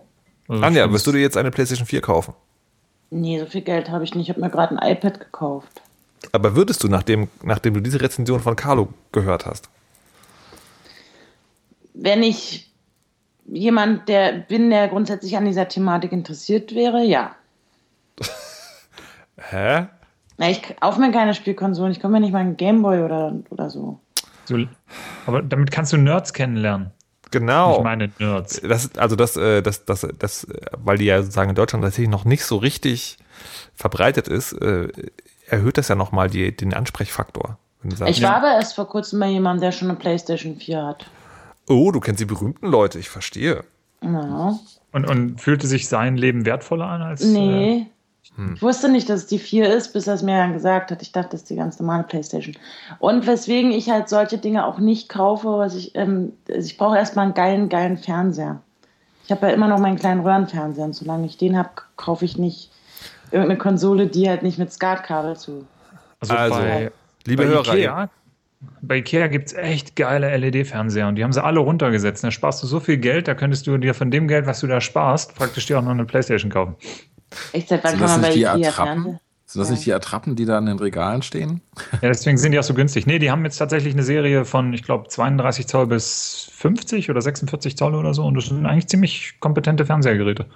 [0.49, 2.35] Also Anja, wirst du dir jetzt eine PlayStation 4 kaufen?
[3.11, 4.29] Nee, so viel Geld habe ich nicht.
[4.29, 5.83] Ich habe mir gerade ein iPad gekauft.
[6.33, 9.69] Aber würdest du, nachdem, nachdem du diese Rezension von Carlo gehört hast?
[11.95, 12.71] Wenn ich
[13.47, 17.35] jemand, der bin, der grundsätzlich an dieser Thematik interessiert wäre, ja.
[19.37, 19.87] Hä?
[20.39, 21.93] Na, ich kaufe mir keine Spielkonsolen.
[21.93, 23.99] Ich kaufe mir nicht mal einen Gameboy oder, oder so.
[24.45, 24.57] so.
[25.27, 26.93] Aber damit kannst du Nerds kennenlernen.
[27.31, 27.79] Genau.
[27.79, 28.61] Ich meine Nerds.
[28.63, 32.25] Das, also das, äh, das, das, das, weil die ja sozusagen in Deutschland tatsächlich noch
[32.25, 33.19] nicht so richtig
[33.75, 34.89] verbreitet ist, äh,
[35.47, 37.59] erhöht das ja nochmal den Ansprechfaktor.
[37.83, 41.07] Sagst, ich war aber erst vor kurzem bei jemandem, der schon eine Playstation 4 hat.
[41.69, 43.65] Oh, du kennst die berühmten Leute, ich verstehe.
[44.03, 44.59] Ja.
[44.93, 47.25] Und, und fühlte sich sein Leben wertvoller an als.
[47.25, 47.87] Nee.
[48.37, 48.55] Hm.
[48.55, 51.03] Ich wusste nicht, dass es die 4 ist, bis er es mir dann gesagt hat.
[51.03, 52.55] Ich dachte, das ist die ganz normale Playstation.
[52.99, 56.97] Und weswegen ich halt solche Dinge auch nicht kaufe, was ich, ähm, also ich brauche
[56.97, 58.61] erstmal einen geilen, geilen Fernseher.
[59.25, 62.37] Ich habe ja immer noch meinen kleinen Röhrenfernseher und solange ich den habe, kaufe ich
[62.37, 62.71] nicht
[63.31, 65.67] irgendeine Konsole, die halt nicht mit SCART-Kabel zu.
[66.21, 66.93] Also, also bei,
[67.27, 68.11] liebe bei Hörer, Ikea,
[68.83, 72.23] bei Ikea gibt es echt geile LED-Fernseher und die haben sie alle runtergesetzt.
[72.25, 74.67] Da sparst du so viel Geld, da könntest du dir von dem Geld, was du
[74.67, 76.77] da sparst, praktisch dir auch noch eine Playstation kaufen.
[77.53, 79.21] Echt, seit wann kann man bei Ikea Fernseher?
[79.51, 79.75] Sind das ja.
[79.75, 81.61] nicht die Attrappen, die da in den Regalen stehen?
[82.03, 83.09] Ja, deswegen sind die auch so günstig.
[83.09, 87.21] Nee, die haben jetzt tatsächlich eine Serie von, ich glaube, 32 Zoll bis 50 oder
[87.21, 88.25] 46 Zoll oder so.
[88.25, 90.47] Und das sind eigentlich ziemlich kompetente Fernsehgeräte.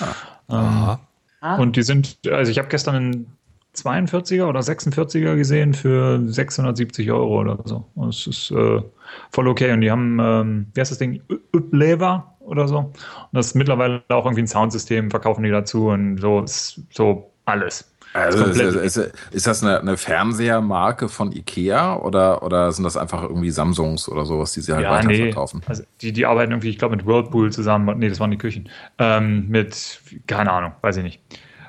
[0.00, 0.98] Ah.
[0.98, 0.98] Ähm,
[1.40, 1.56] ah.
[1.56, 3.36] Und die sind, also ich habe gestern einen
[3.74, 7.86] 42er oder 46er gesehen für 670 Euro oder so.
[7.94, 8.82] Und es ist äh,
[9.30, 9.72] voll okay.
[9.72, 11.22] Und die haben, ähm, wie heißt das Ding?
[11.54, 12.78] Upleva oder so.
[12.78, 12.94] Und
[13.32, 17.88] das ist mittlerweile auch irgendwie ein Soundsystem, verkaufen die dazu und so ist so alles.
[18.14, 23.22] Also ist, ist, ist, das eine, eine, Fernsehermarke von Ikea oder, oder sind das einfach
[23.22, 25.60] irgendwie Samsungs oder sowas, die sie halt ja, weiterverkaufen?
[25.60, 25.66] Nee.
[25.66, 27.98] Also die, die arbeiten irgendwie, ich glaube, mit Whirlpool zusammen.
[27.98, 28.68] Nee, das waren die Küchen.
[28.98, 31.20] Ähm, mit, keine Ahnung, weiß ich nicht.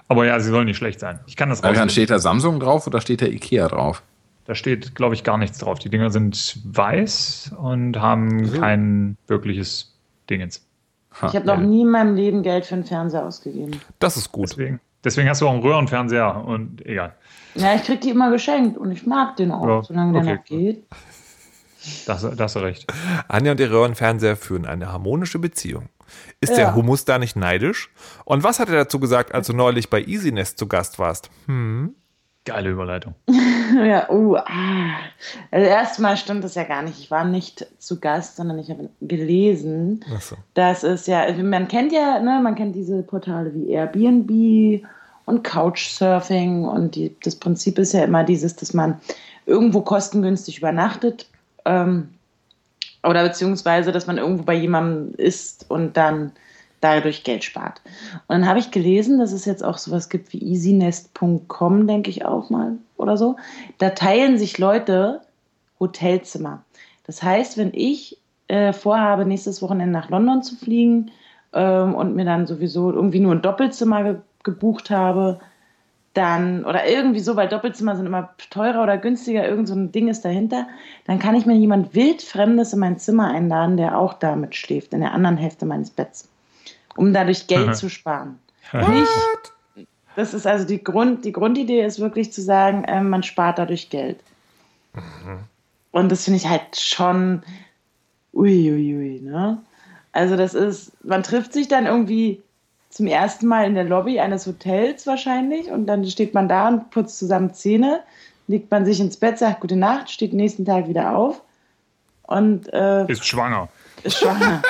[0.08, 1.20] Aber ja, sie sollen nicht schlecht sein.
[1.26, 1.92] Ich kann das raus.
[1.92, 4.04] steht da Samsung drauf oder steht da Ikea drauf?
[4.46, 5.80] Da steht, glaube ich, gar nichts drauf.
[5.80, 8.60] Die Dinger sind weiß und haben so.
[8.60, 9.98] kein wirkliches
[10.30, 10.66] Dingens.
[11.16, 13.80] Ich habe noch nie in meinem Leben Geld für einen Fernseher ausgegeben.
[14.00, 14.50] Das ist gut.
[14.50, 14.80] Deswegen.
[15.04, 17.14] Deswegen hast du auch einen Röhrenfernseher und egal.
[17.56, 20.26] Ja, ich krieg die immer geschenkt und ich mag den auch, ja, solange okay.
[20.26, 20.86] der noch geht.
[22.06, 22.92] Das, das hast du recht.
[23.28, 25.90] Anja und ihr Röhrenfernseher führen eine harmonische Beziehung.
[26.40, 26.58] Ist ja.
[26.58, 27.90] der Humus da nicht neidisch?
[28.26, 31.30] Und was hat er dazu gesagt, als du neulich bei EasyNest zu Gast warst?
[31.46, 31.96] Hm?
[32.46, 33.16] Geile Überleitung.
[33.86, 34.96] ja, uh, ah.
[35.52, 37.00] Also erstmal stimmt das ja gar nicht.
[37.00, 40.04] Ich war nicht zu Gast, sondern ich habe gelesen.
[40.14, 40.36] Ach so.
[40.54, 44.86] Das ist ja, also man kennt ja, ne, man kennt diese Portale wie Airbnb
[45.26, 49.00] und Couchsurfing und die, das Prinzip ist ja immer dieses, dass man
[49.46, 51.30] irgendwo kostengünstig übernachtet
[51.64, 52.10] ähm,
[53.04, 56.32] oder beziehungsweise, dass man irgendwo bei jemandem ist und dann
[56.82, 57.82] dadurch Geld spart.
[58.28, 62.26] Und dann habe ich gelesen, dass es jetzt auch sowas gibt wie easynest.com, denke ich
[62.26, 63.38] auch mal oder so.
[63.78, 65.22] Da teilen sich Leute
[65.80, 66.64] Hotelzimmer.
[67.06, 71.12] Das heißt, wenn ich äh, vorhabe, nächstes Wochenende nach London zu fliegen
[71.54, 75.40] ähm, und mir dann sowieso irgendwie nur ein Doppelzimmer ge gebucht habe,
[76.14, 80.08] dann, oder irgendwie so, weil Doppelzimmer sind immer teurer oder günstiger, irgend so ein Ding
[80.10, 80.68] ist dahinter,
[81.06, 85.00] dann kann ich mir jemand wildfremdes in mein Zimmer einladen, der auch damit schläft, in
[85.00, 86.30] der anderen Hälfte meines Betts
[86.96, 88.40] um dadurch Geld zu sparen.
[88.72, 93.60] Nicht, das ist also die, Grund, die Grundidee ist wirklich zu sagen, äh, man spart
[93.60, 94.20] dadurch Geld.
[94.94, 95.40] Mhm.
[95.92, 97.44] Und das finde ich halt schon
[98.34, 99.60] uiuiui, ui, ne?
[100.12, 102.43] Also das ist, man trifft sich dann irgendwie
[102.94, 106.92] zum ersten Mal in der Lobby eines Hotels wahrscheinlich und dann steht man da und
[106.92, 108.02] putzt zusammen Zähne,
[108.48, 111.42] legt man sich ins Bett, sagt gute Nacht, steht nächsten Tag wieder auf
[112.24, 113.70] und äh, ist schwanger
[114.04, 114.62] ist schwanger.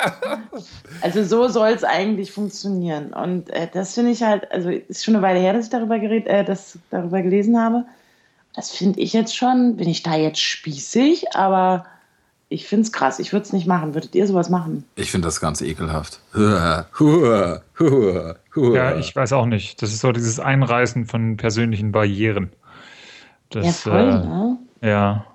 [1.01, 3.13] also so soll es eigentlich funktionieren.
[3.13, 5.99] Und äh, das finde ich halt, also ist schon eine Weile her, dass ich darüber,
[5.99, 7.85] gered, äh, das, darüber gelesen habe.
[8.55, 11.85] Das finde ich jetzt schon, bin ich da jetzt spießig, aber
[12.53, 13.17] ich finde es krass.
[13.17, 13.95] Ich würde es nicht machen.
[13.95, 14.83] Würdet ihr sowas machen?
[14.95, 16.19] Ich finde das ganz ekelhaft.
[16.35, 16.85] Ja,
[18.95, 19.81] ich weiß auch nicht.
[19.81, 22.51] Das ist so dieses Einreißen von persönlichen Barrieren.
[23.49, 24.57] Das, ja, voll, äh, ne?
[24.81, 25.25] Ja.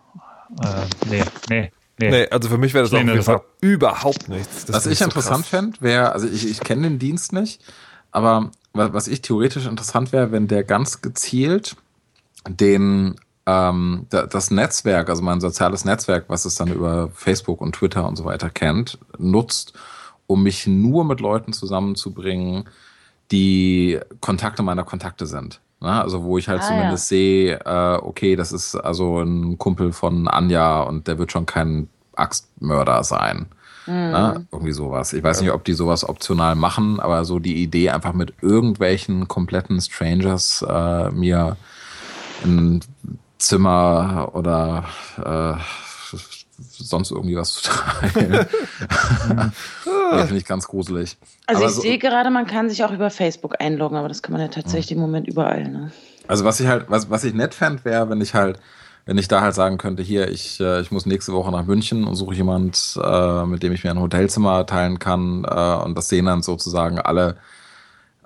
[0.62, 1.72] Äh, nee, nee.
[2.00, 2.10] Nee.
[2.10, 4.66] nee, also für mich wäre das auf jeden Fall überhaupt nichts.
[4.66, 7.60] Das was ich so interessant fände, wäre, also ich, ich kenne den Dienst nicht,
[8.12, 11.74] aber was ich theoretisch interessant wäre, wenn der ganz gezielt
[12.48, 13.16] den
[13.48, 18.16] ähm, das Netzwerk, also mein soziales Netzwerk, was es dann über Facebook und Twitter und
[18.16, 19.72] so weiter kennt, nutzt,
[20.26, 22.68] um mich nur mit Leuten zusammenzubringen,
[23.30, 25.60] die Kontakte meiner Kontakte sind.
[25.80, 25.90] Ne?
[25.90, 27.16] Also wo ich halt ah, zumindest ja.
[27.16, 31.88] sehe, äh, okay, das ist also ein Kumpel von Anja und der wird schon kein
[32.16, 33.46] Axtmörder sein.
[33.86, 33.94] Mhm.
[33.94, 34.46] Ne?
[34.52, 35.14] Irgendwie sowas.
[35.14, 39.26] Ich weiß nicht, ob die sowas optional machen, aber so die Idee, einfach mit irgendwelchen
[39.26, 41.56] kompletten Strangers äh, mir
[42.44, 42.80] ein
[43.38, 44.84] Zimmer oder
[45.24, 45.60] äh,
[46.60, 48.32] sonst irgendwie was zu teilen.
[50.10, 51.16] das finde ich ganz gruselig.
[51.46, 54.22] Also aber ich so, sehe gerade, man kann sich auch über Facebook einloggen, aber das
[54.22, 55.68] kann man ja tatsächlich im Moment überall.
[55.68, 55.92] Ne?
[56.26, 58.60] Also was ich halt, was, was ich nett fände, wäre, wenn ich halt,
[59.06, 62.04] wenn ich da halt sagen könnte, hier, ich, äh, ich muss nächste Woche nach München
[62.04, 65.44] und suche jemand, äh, mit dem ich mir ein Hotelzimmer teilen kann.
[65.44, 67.36] Äh, und das sehen dann sozusagen alle,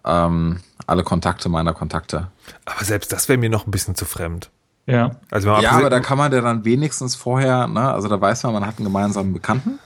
[0.05, 2.29] ähm, alle Kontakte meiner Kontakte.
[2.65, 4.51] Aber selbst das wäre mir noch ein bisschen zu fremd.
[4.87, 5.13] Ja.
[5.31, 8.55] Also ja, aber da kann man ja dann wenigstens vorher, ne, also da weiß man,
[8.55, 9.79] man hat einen gemeinsamen Bekannten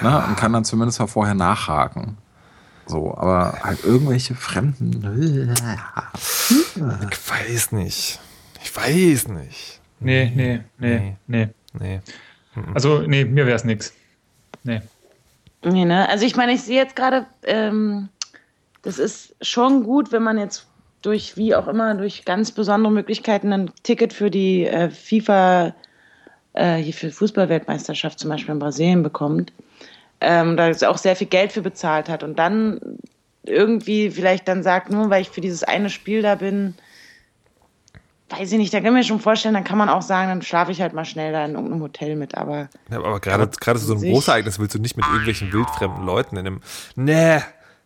[0.00, 0.10] ja.
[0.10, 2.16] ne, und kann dann zumindest mal vorher nachhaken.
[2.86, 5.54] So, aber halt irgendwelche Fremden.
[7.10, 8.18] Ich weiß nicht.
[8.62, 9.80] Ich weiß nicht.
[10.00, 11.48] Nee, nee, nee, nee.
[11.72, 12.00] Nee.
[12.74, 13.92] Also, nee, mir wäre es nix.
[14.64, 14.82] Nee.
[15.62, 16.08] Nee, ne?
[16.08, 18.08] Also ich meine, ich sehe jetzt gerade, ähm,
[18.82, 20.66] das ist schon gut, wenn man jetzt
[21.02, 25.74] durch, wie auch immer, durch ganz besondere Möglichkeiten ein Ticket für die äh, FIFA,
[26.52, 29.52] äh, hier für Fußballweltmeisterschaft zum Beispiel in Brasilien bekommt.
[30.20, 32.98] Ähm, da auch sehr viel Geld für bezahlt hat und dann
[33.44, 36.74] irgendwie vielleicht dann sagt, nur weil ich für dieses eine Spiel da bin,
[38.30, 40.42] weiß ich nicht, da kann ich mir schon vorstellen, dann kann man auch sagen, dann
[40.42, 42.68] schlafe ich halt mal schnell da in irgendeinem Hotel mit, aber.
[42.90, 46.46] Ja, aber gerade, gerade so ein Großereignis willst du nicht mit irgendwelchen wildfremden Leuten in
[46.46, 46.60] einem,
[46.94, 47.40] nee,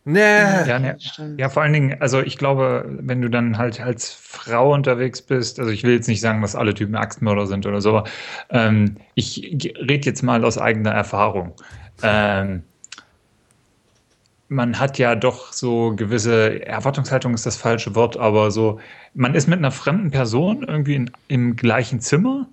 [0.05, 0.67] nee.
[0.67, 0.93] Ja, nee.
[1.37, 5.59] ja, vor allen Dingen, also ich glaube, wenn du dann halt als Frau unterwegs bist,
[5.59, 8.09] also ich will jetzt nicht sagen, dass alle Typen Axtmörder sind oder so, aber
[8.49, 11.53] ähm, ich rede jetzt mal aus eigener Erfahrung.
[12.03, 12.63] Ähm,
[14.47, 18.79] man hat ja doch so gewisse Erwartungshaltung ist das falsche Wort, aber so,
[19.13, 22.47] man ist mit einer fremden Person irgendwie in, im gleichen Zimmer,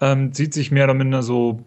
[0.00, 1.64] ähm, sieht sich mehr oder minder so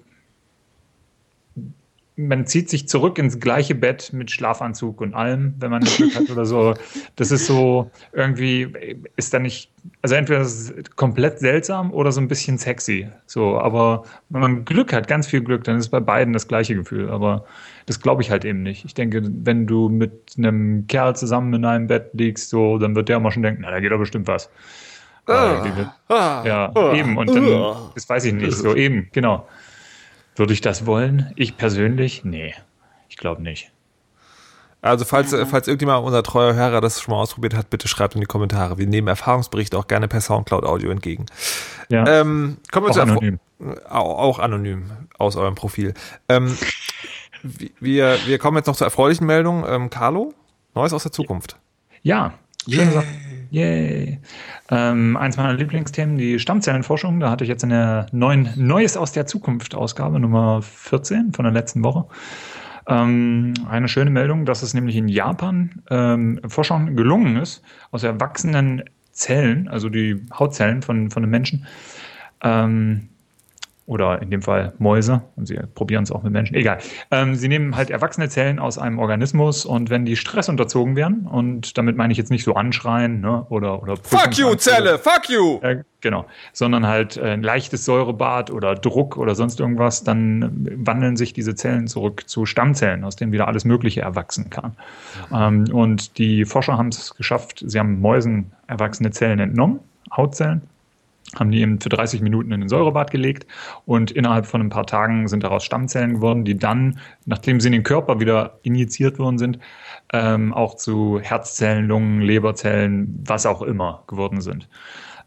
[2.18, 6.30] man zieht sich zurück ins gleiche Bett mit Schlafanzug und allem, wenn man Glück hat
[6.32, 6.74] oder so.
[7.16, 8.74] Das ist so irgendwie,
[9.16, 10.46] ist da nicht, also entweder
[10.96, 13.08] komplett seltsam oder so ein bisschen sexy.
[13.28, 16.74] So, aber wenn man Glück hat, ganz viel Glück, dann ist bei beiden das gleiche
[16.74, 17.10] Gefühl.
[17.10, 17.46] Aber
[17.86, 18.84] das glaube ich halt eben nicht.
[18.84, 23.10] Ich denke, wenn du mit einem Kerl zusammen in einem Bett liegst, so, dann wird
[23.10, 24.50] der immer schon denken, na, da geht doch bestimmt was.
[25.28, 25.62] Ah,
[26.44, 27.18] äh, ja, ah, eben.
[27.18, 27.92] Und dann, ah.
[27.94, 28.54] das weiß ich nicht.
[28.54, 29.46] So, eben, genau.
[30.38, 31.34] Würde ich das wollen?
[31.36, 32.24] Ich persönlich?
[32.24, 32.54] Nee,
[33.10, 33.72] ich glaube nicht.
[34.82, 35.46] Also falls, ja.
[35.48, 38.78] falls irgendjemand unser treuer Hörer das schon mal ausprobiert hat, bitte schreibt in die Kommentare.
[38.78, 41.26] Wir nehmen Erfahrungsberichte auch gerne per Soundcloud Audio entgegen.
[41.90, 42.06] Ja.
[42.08, 43.40] Ähm, kommen wir auch zu anonym.
[43.90, 45.96] Auch, auch anonym aus eurem Profil.
[46.30, 46.56] Ähm,
[47.80, 49.66] wir, wir kommen jetzt noch zur erfreulichen Meldung.
[49.68, 50.36] Ähm, Carlo,
[50.76, 51.58] Neues aus der Zukunft.
[52.04, 52.36] Ja,
[52.70, 53.08] schöne Sache.
[53.50, 54.20] Yay.
[54.70, 57.20] Ähm, eins meiner Lieblingsthemen, die Stammzellenforschung.
[57.20, 61.44] Da hatte ich jetzt in der neuen Neues aus der Zukunft Ausgabe Nummer 14 von
[61.44, 62.08] der letzten Woche
[62.88, 68.84] ähm, eine schöne Meldung, dass es nämlich in Japan ähm, Forschern gelungen ist, aus erwachsenen
[69.12, 71.66] Zellen, also die Hautzellen von, von den Menschen,
[72.42, 73.10] ähm,
[73.88, 76.78] oder in dem Fall Mäuse, und sie probieren es auch mit Menschen, egal.
[77.10, 81.26] Ähm, sie nehmen halt erwachsene Zellen aus einem Organismus und wenn die Stress unterzogen werden,
[81.26, 85.30] und damit meine ich jetzt nicht so anschreien ne, oder, oder Fuck you, Zelle, fuck
[85.30, 85.60] you!
[85.62, 91.16] Äh, genau, sondern halt äh, ein leichtes Säurebad oder Druck oder sonst irgendwas, dann wandeln
[91.16, 94.76] sich diese Zellen zurück zu Stammzellen, aus denen wieder alles Mögliche erwachsen kann.
[95.34, 99.80] Ähm, und die Forscher haben es geschafft, sie haben Mäusen erwachsene Zellen entnommen,
[100.12, 100.62] Hautzellen,
[101.36, 103.46] haben die eben für 30 Minuten in den Säurebad gelegt
[103.86, 107.74] und innerhalb von ein paar Tagen sind daraus Stammzellen geworden, die dann, nachdem sie in
[107.74, 109.60] den Körper wieder injiziert worden sind,
[110.14, 114.70] ähm, auch zu Herzzellen, Lungen, Leberzellen, was auch immer geworden sind.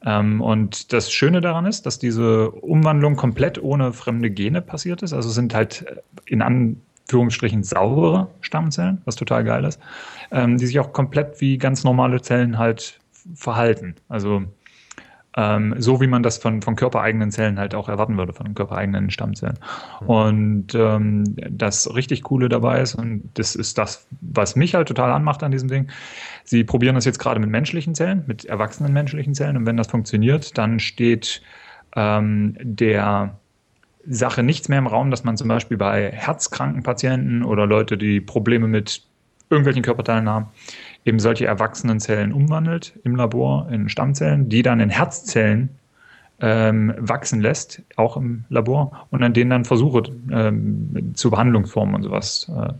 [0.05, 5.12] Ähm, und das Schöne daran ist, dass diese Umwandlung komplett ohne fremde Gene passiert ist.
[5.12, 5.84] Also sind halt
[6.24, 9.78] in Anführungsstrichen saubere Stammzellen, was total geil ist,
[10.30, 12.98] ähm, die sich auch komplett wie ganz normale Zellen halt
[13.34, 13.96] verhalten.
[14.09, 14.44] Also
[15.36, 19.10] ähm, so wie man das von, von körpereigenen Zellen halt auch erwarten würde, von körpereigenen
[19.10, 19.58] Stammzellen.
[20.00, 20.06] Mhm.
[20.08, 25.12] Und ähm, das richtig Coole dabei ist, und das ist das, was mich halt total
[25.12, 25.88] anmacht an diesem Ding,
[26.44, 29.86] sie probieren das jetzt gerade mit menschlichen Zellen, mit erwachsenen menschlichen Zellen, und wenn das
[29.86, 31.42] funktioniert, dann steht
[31.94, 33.38] ähm, der
[34.06, 38.20] Sache nichts mehr im Raum, dass man zum Beispiel bei herzkranken Patienten oder Leute, die
[38.20, 39.02] Probleme mit
[39.50, 40.46] irgendwelchen Körperteilen haben,
[41.05, 45.70] eben solche erwachsenen Zellen umwandelt im Labor in Stammzellen, die dann in Herzzellen
[46.40, 52.03] ähm, wachsen lässt, auch im Labor, und an denen dann Versuche ähm, zu Behandlungsformen und
[52.03, 52.72] sowas äh,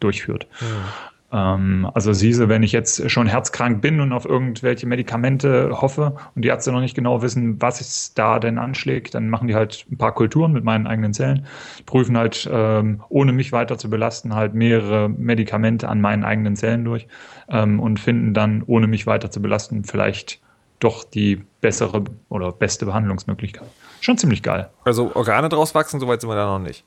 [0.00, 0.46] durchführt.
[0.60, 1.13] Mhm.
[1.34, 6.44] Ähm, also siehste, wenn ich jetzt schon herzkrank bin und auf irgendwelche Medikamente hoffe und
[6.44, 9.84] die Ärzte noch nicht genau wissen, was es da denn anschlägt, dann machen die halt
[9.90, 11.46] ein paar Kulturen mit meinen eigenen Zellen,
[11.86, 16.84] prüfen halt, ähm, ohne mich weiter zu belasten, halt mehrere Medikamente an meinen eigenen Zellen
[16.84, 17.08] durch
[17.48, 20.40] ähm, und finden dann, ohne mich weiter zu belasten, vielleicht
[20.78, 23.68] doch die bessere oder beste Behandlungsmöglichkeit.
[24.00, 24.70] Schon ziemlich geil.
[24.84, 26.84] Also Organe draus wachsen, soweit sind wir da noch nicht.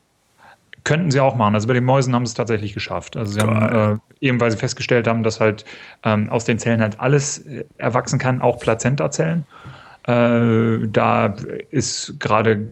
[0.87, 1.53] Könnten sie auch machen.
[1.53, 3.17] Also bei den Mäusen haben sie es tatsächlich geschafft.
[3.17, 3.49] Also sie Geil.
[3.49, 5.65] haben äh, eben, weil sie festgestellt haben, dass halt
[6.03, 9.45] ähm, aus den Zellen halt alles äh, erwachsen kann, auch Plazentazellen.
[10.03, 11.35] Äh, da
[11.71, 12.69] ist gerade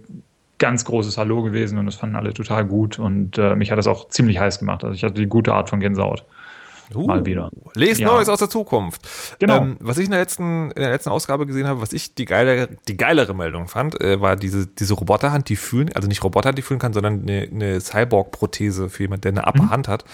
[0.59, 3.87] ganz großes Hallo gewesen und das fanden alle total gut und äh, mich hat das
[3.87, 4.85] auch ziemlich heiß gemacht.
[4.85, 6.23] Also ich hatte die gute Art von Gänsehaut.
[6.93, 7.49] Uh, Mal wieder.
[7.73, 8.07] Lest ja.
[8.07, 9.01] Neues aus der Zukunft.
[9.39, 9.57] Genau.
[9.57, 12.25] Ähm, was ich in der letzten, in der letzten Ausgabe gesehen habe, was ich die
[12.25, 16.53] geilere, die geilere Meldung fand, äh, war diese, diese Roboterhand, die fühlen, also nicht Roboter,
[16.53, 19.71] die fühlen kann, sondern eine, eine Cyborg-Prothese für jemand, der eine Appe mhm.
[19.87, 20.05] Hat,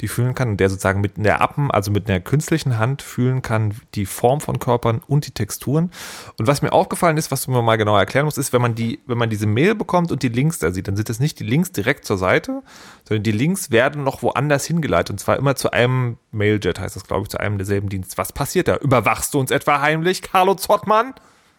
[0.00, 3.42] die fühlen kann und der sozusagen mit einer Appen, also mit einer künstlichen Hand fühlen
[3.42, 5.90] kann, die Form von Körpern und die Texturen.
[6.38, 9.00] Und was mir aufgefallen ist, was man mal genauer erklären muss, ist, wenn man die,
[9.06, 11.44] wenn man diese Mail bekommt und die Links da sieht, dann sind das nicht die
[11.44, 12.62] Links direkt zur Seite,
[13.04, 17.04] sondern die Links werden noch woanders hingeleitet und zwar immer zu einem Mailjet heißt das,
[17.04, 18.16] glaube ich, zu einem derselben Dienst.
[18.18, 18.76] Was passiert da?
[18.76, 21.14] Überwachst du uns etwa heimlich, Carlo Zottmann?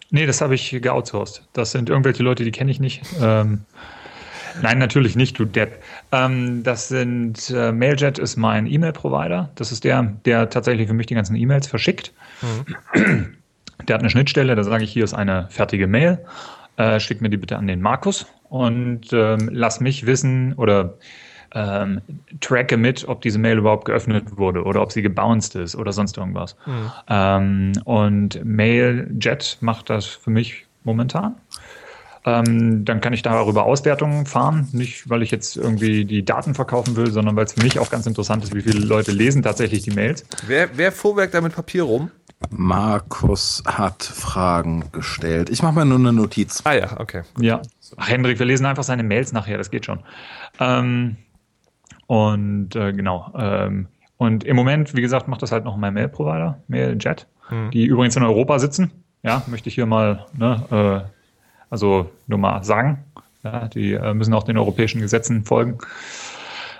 [0.09, 1.43] Nee, das habe ich geoutsourced.
[1.53, 3.01] Das sind irgendwelche Leute, die kenne ich nicht.
[3.21, 3.61] Ähm,
[4.61, 5.81] nein, natürlich nicht, du Depp.
[6.11, 9.49] Ähm, das sind, äh, Mailjet ist mein E-Mail-Provider.
[9.55, 12.11] Das ist der, der tatsächlich für mich die ganzen E-Mails verschickt.
[12.41, 13.37] Mhm.
[13.87, 16.19] Der hat eine Schnittstelle, da sage ich, hier ist eine fertige Mail.
[16.77, 20.97] Äh, schick mir die bitte an den Markus und ähm, lass mich wissen oder
[21.53, 22.01] ähm,
[22.39, 26.17] tracke mit, ob diese Mail überhaupt geöffnet wurde oder ob sie gebounced ist oder sonst
[26.17, 26.55] irgendwas.
[26.65, 26.91] Mhm.
[27.09, 31.35] Ähm, und MailJet macht das für mich momentan.
[32.23, 34.67] Ähm, dann kann ich darüber Auswertungen fahren.
[34.73, 37.89] Nicht, weil ich jetzt irgendwie die Daten verkaufen will, sondern weil es für mich auch
[37.89, 40.23] ganz interessant ist, wie viele Leute lesen tatsächlich die Mails.
[40.45, 42.11] Wer, wer vorwerkt da mit Papier rum?
[42.49, 45.49] Markus hat Fragen gestellt.
[45.49, 46.61] Ich mache mal nur eine Notiz.
[46.63, 47.23] Ah ja, okay.
[47.39, 47.61] Ja.
[47.97, 49.99] Ach, Hendrik, wir lesen einfach seine Mails nachher, das geht schon.
[50.59, 51.17] Ähm,
[52.11, 53.31] und äh, genau.
[53.37, 53.87] Ähm,
[54.17, 57.71] und im Moment, wie gesagt, macht das halt noch mein Mail-Provider, MailJet, mhm.
[57.71, 58.91] die übrigens in Europa sitzen.
[59.23, 61.09] Ja, möchte ich hier mal, ne, äh,
[61.69, 63.05] also nur mal sagen.
[63.45, 65.77] Ja, die äh, müssen auch den europäischen Gesetzen folgen.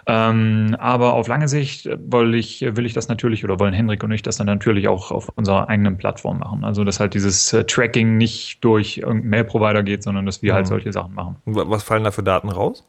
[0.05, 4.11] Ähm, aber auf lange Sicht will ich, will ich das natürlich oder wollen Henrik und
[4.11, 6.65] ich das dann natürlich auch auf unserer eigenen Plattform machen.
[6.65, 10.65] Also, dass halt dieses äh, Tracking nicht durch irgendeinen Mail-Provider geht, sondern dass wir halt
[10.65, 10.71] mhm.
[10.71, 11.37] halt solche Sachen machen.
[11.45, 12.83] Was fallen da für Daten raus?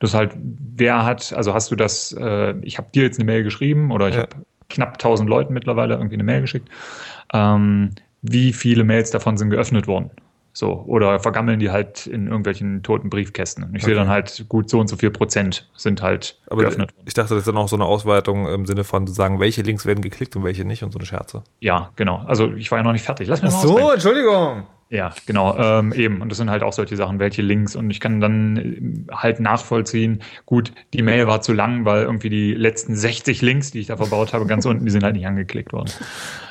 [0.00, 3.42] Das halt, wer hat, also hast du das, äh, ich habe dir jetzt eine Mail
[3.42, 4.22] geschrieben oder ich ja.
[4.22, 4.36] habe
[4.68, 6.68] knapp 1000 Leuten mittlerweile irgendwie eine Mail geschickt.
[7.32, 7.90] Ähm,
[8.22, 10.10] wie viele Mails davon sind geöffnet worden?
[10.56, 13.64] So, oder vergammeln die halt in irgendwelchen toten Briefkästen.
[13.64, 13.86] Und ich okay.
[13.86, 17.06] sehe dann halt gut so und so viel Prozent sind halt Aber geöffnet worden.
[17.06, 19.62] Ich dachte, das ist dann auch so eine Ausweitung im Sinne von zu sagen, welche
[19.62, 21.42] Links werden geklickt und welche nicht und so eine Scherze.
[21.58, 22.18] Ja, genau.
[22.26, 23.26] Also ich war ja noch nicht fertig.
[23.26, 23.90] Lass mich Ach mal so.
[23.90, 24.62] Entschuldigung.
[24.94, 26.22] Ja, genau, ähm, eben.
[26.22, 27.74] Und das sind halt auch solche Sachen, welche Links.
[27.74, 32.30] Und ich kann dann äh, halt nachvollziehen, gut, die Mail war zu lang, weil irgendwie
[32.30, 35.26] die letzten 60 Links, die ich da verbaut habe, ganz unten, die sind halt nicht
[35.26, 35.90] angeklickt worden.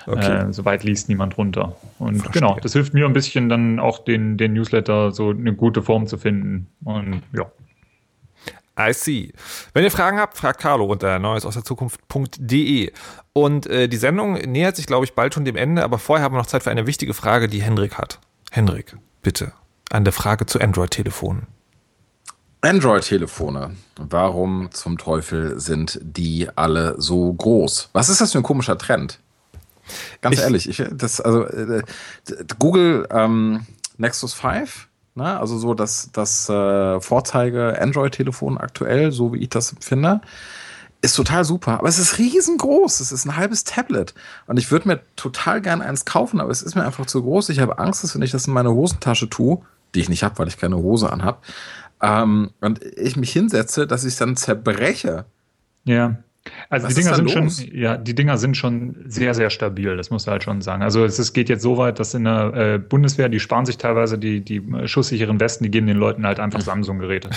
[0.07, 0.49] Okay.
[0.49, 1.77] Äh, Soweit liest niemand runter.
[1.99, 2.41] Und Verstehe.
[2.41, 6.05] genau, das hilft mir ein bisschen dann auch den, den Newsletter so eine gute Form
[6.05, 6.67] zu finden.
[6.83, 7.49] Und ja.
[8.77, 9.31] I see.
[9.73, 12.91] Wenn ihr Fragen habt, fragt Carlo unter neues aus der Zukunft.de.
[13.31, 16.33] Und äh, die Sendung nähert sich, glaube ich, bald schon dem Ende, aber vorher haben
[16.33, 18.19] wir noch Zeit für eine wichtige Frage, die Hendrik hat.
[18.53, 19.51] Hendrik, bitte.
[19.89, 21.47] An der Frage zu Android-Telefonen.
[22.61, 23.75] Android-Telefone.
[23.97, 27.89] Warum zum Teufel sind die alle so groß?
[27.93, 29.19] Was ist das für ein komischer Trend?
[30.21, 31.81] Ganz ich, ehrlich, ich, das, also äh,
[32.59, 33.65] Google ähm,
[33.97, 35.39] Nexus 5, ne?
[35.39, 40.21] also so das, das äh, Vorzeige Android-Telefon aktuell, so wie ich das finde,
[41.03, 43.01] ist total super, aber es ist riesengroß.
[43.01, 44.13] Es ist ein halbes Tablet.
[44.47, 47.49] Und ich würde mir total gern eins kaufen, aber es ist mir einfach zu groß.
[47.49, 49.59] Ich habe Angst, dass wenn ich das in meine Hosentasche tue,
[49.93, 51.43] die ich nicht habe, weil ich keine Hose anhab,
[52.01, 55.25] ähm, und ich mich hinsetze, dass ich es dann zerbreche.
[55.83, 56.17] Ja.
[56.69, 60.09] Also Was die Dinger sind schon, ja, die Dinger sind schon sehr, sehr stabil, das
[60.09, 60.83] muss du halt schon sagen.
[60.83, 63.77] Also es, es geht jetzt so weit, dass in der äh, Bundeswehr, die sparen sich
[63.77, 67.29] teilweise die, die schusssicheren Westen, die geben den Leuten halt einfach Samsung-Geräte,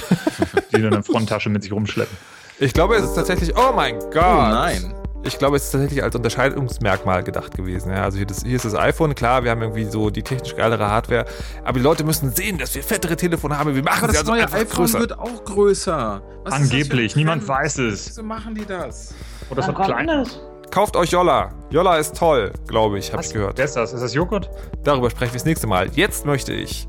[0.72, 2.16] die dann eine Fronttasche mit sich rumschleppen.
[2.58, 3.54] Ich glaube, es ist tatsächlich.
[3.56, 4.14] Oh mein Gott!
[4.16, 4.94] Oh nein.
[5.24, 7.90] Ich glaube, es ist tatsächlich als Unterscheidungsmerkmal gedacht gewesen.
[7.90, 10.54] Ja, also hier, das, hier, ist das iPhone, klar, wir haben irgendwie so die technisch
[10.54, 11.24] geilere Hardware,
[11.64, 13.74] aber die Leute müssen sehen, dass wir fettere Telefone haben.
[13.74, 15.00] Wir machen aber das also neue iPhone größer.
[15.00, 16.22] wird auch größer.
[16.44, 18.08] Was Angeblich, niemand weiß es.
[18.08, 19.14] Wieso machen die das?
[19.50, 20.24] Oder es wird kleiner.
[20.70, 21.50] Kauft euch Jolla.
[21.70, 23.58] Jolla ist toll, glaube ich, habe ich gehört.
[23.58, 23.92] Wer ist das?
[23.92, 24.48] Ist das Joghurt?
[24.84, 25.90] Darüber sprechen wir das nächste Mal.
[25.92, 26.86] Jetzt möchte ich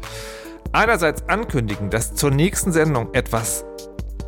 [0.71, 3.65] einerseits ankündigen, dass zur nächsten Sendung etwas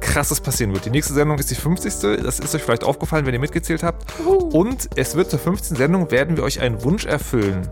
[0.09, 0.85] krasses passieren wird.
[0.85, 2.21] Die nächste Sendung ist die 50.
[2.23, 4.19] Das ist euch vielleicht aufgefallen, wenn ihr mitgezählt habt.
[4.25, 5.77] Und es wird zur 15.
[5.77, 7.67] Sendung werden wir euch einen Wunsch erfüllen,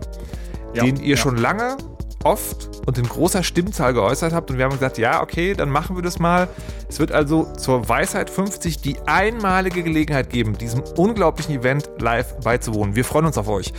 [0.72, 1.16] ja, den ihr ja.
[1.16, 1.76] schon lange
[2.24, 5.96] oft und in großer Stimmzahl geäußert habt und wir haben gesagt, ja, okay, dann machen
[5.96, 6.48] wir das mal.
[6.88, 12.96] Es wird also zur Weisheit 50 die einmalige Gelegenheit geben, diesem unglaublichen Event live beizuwohnen.
[12.96, 13.72] Wir freuen uns auf euch.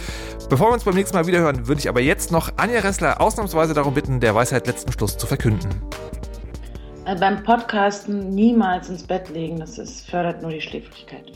[0.49, 3.73] Bevor wir uns beim nächsten Mal wiederhören, würde ich aber jetzt noch Anja Ressler ausnahmsweise
[3.73, 5.69] darum bitten, der Weisheit letzten Schluss zu verkünden.
[7.09, 11.31] Äh, beim Podcasten niemals ins Bett legen, das ist, fördert nur die Schläfrigkeit.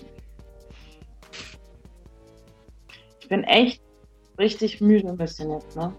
[3.19, 3.81] Ich bin echt
[4.37, 5.91] richtig müde ein bisschen jetzt, ne?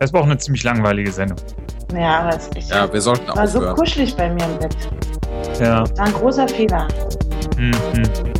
[0.00, 1.38] Das war auch eine ziemlich langweilige Sendung.
[1.94, 2.70] Ja, aber es ist echt.
[2.70, 3.48] Ja, wir sollten war aufhören.
[3.48, 4.76] so kuschelig bei mir im Bett.
[5.60, 5.82] Ja.
[5.82, 6.88] Das war ein großer Fehler.
[7.56, 8.39] Mhm.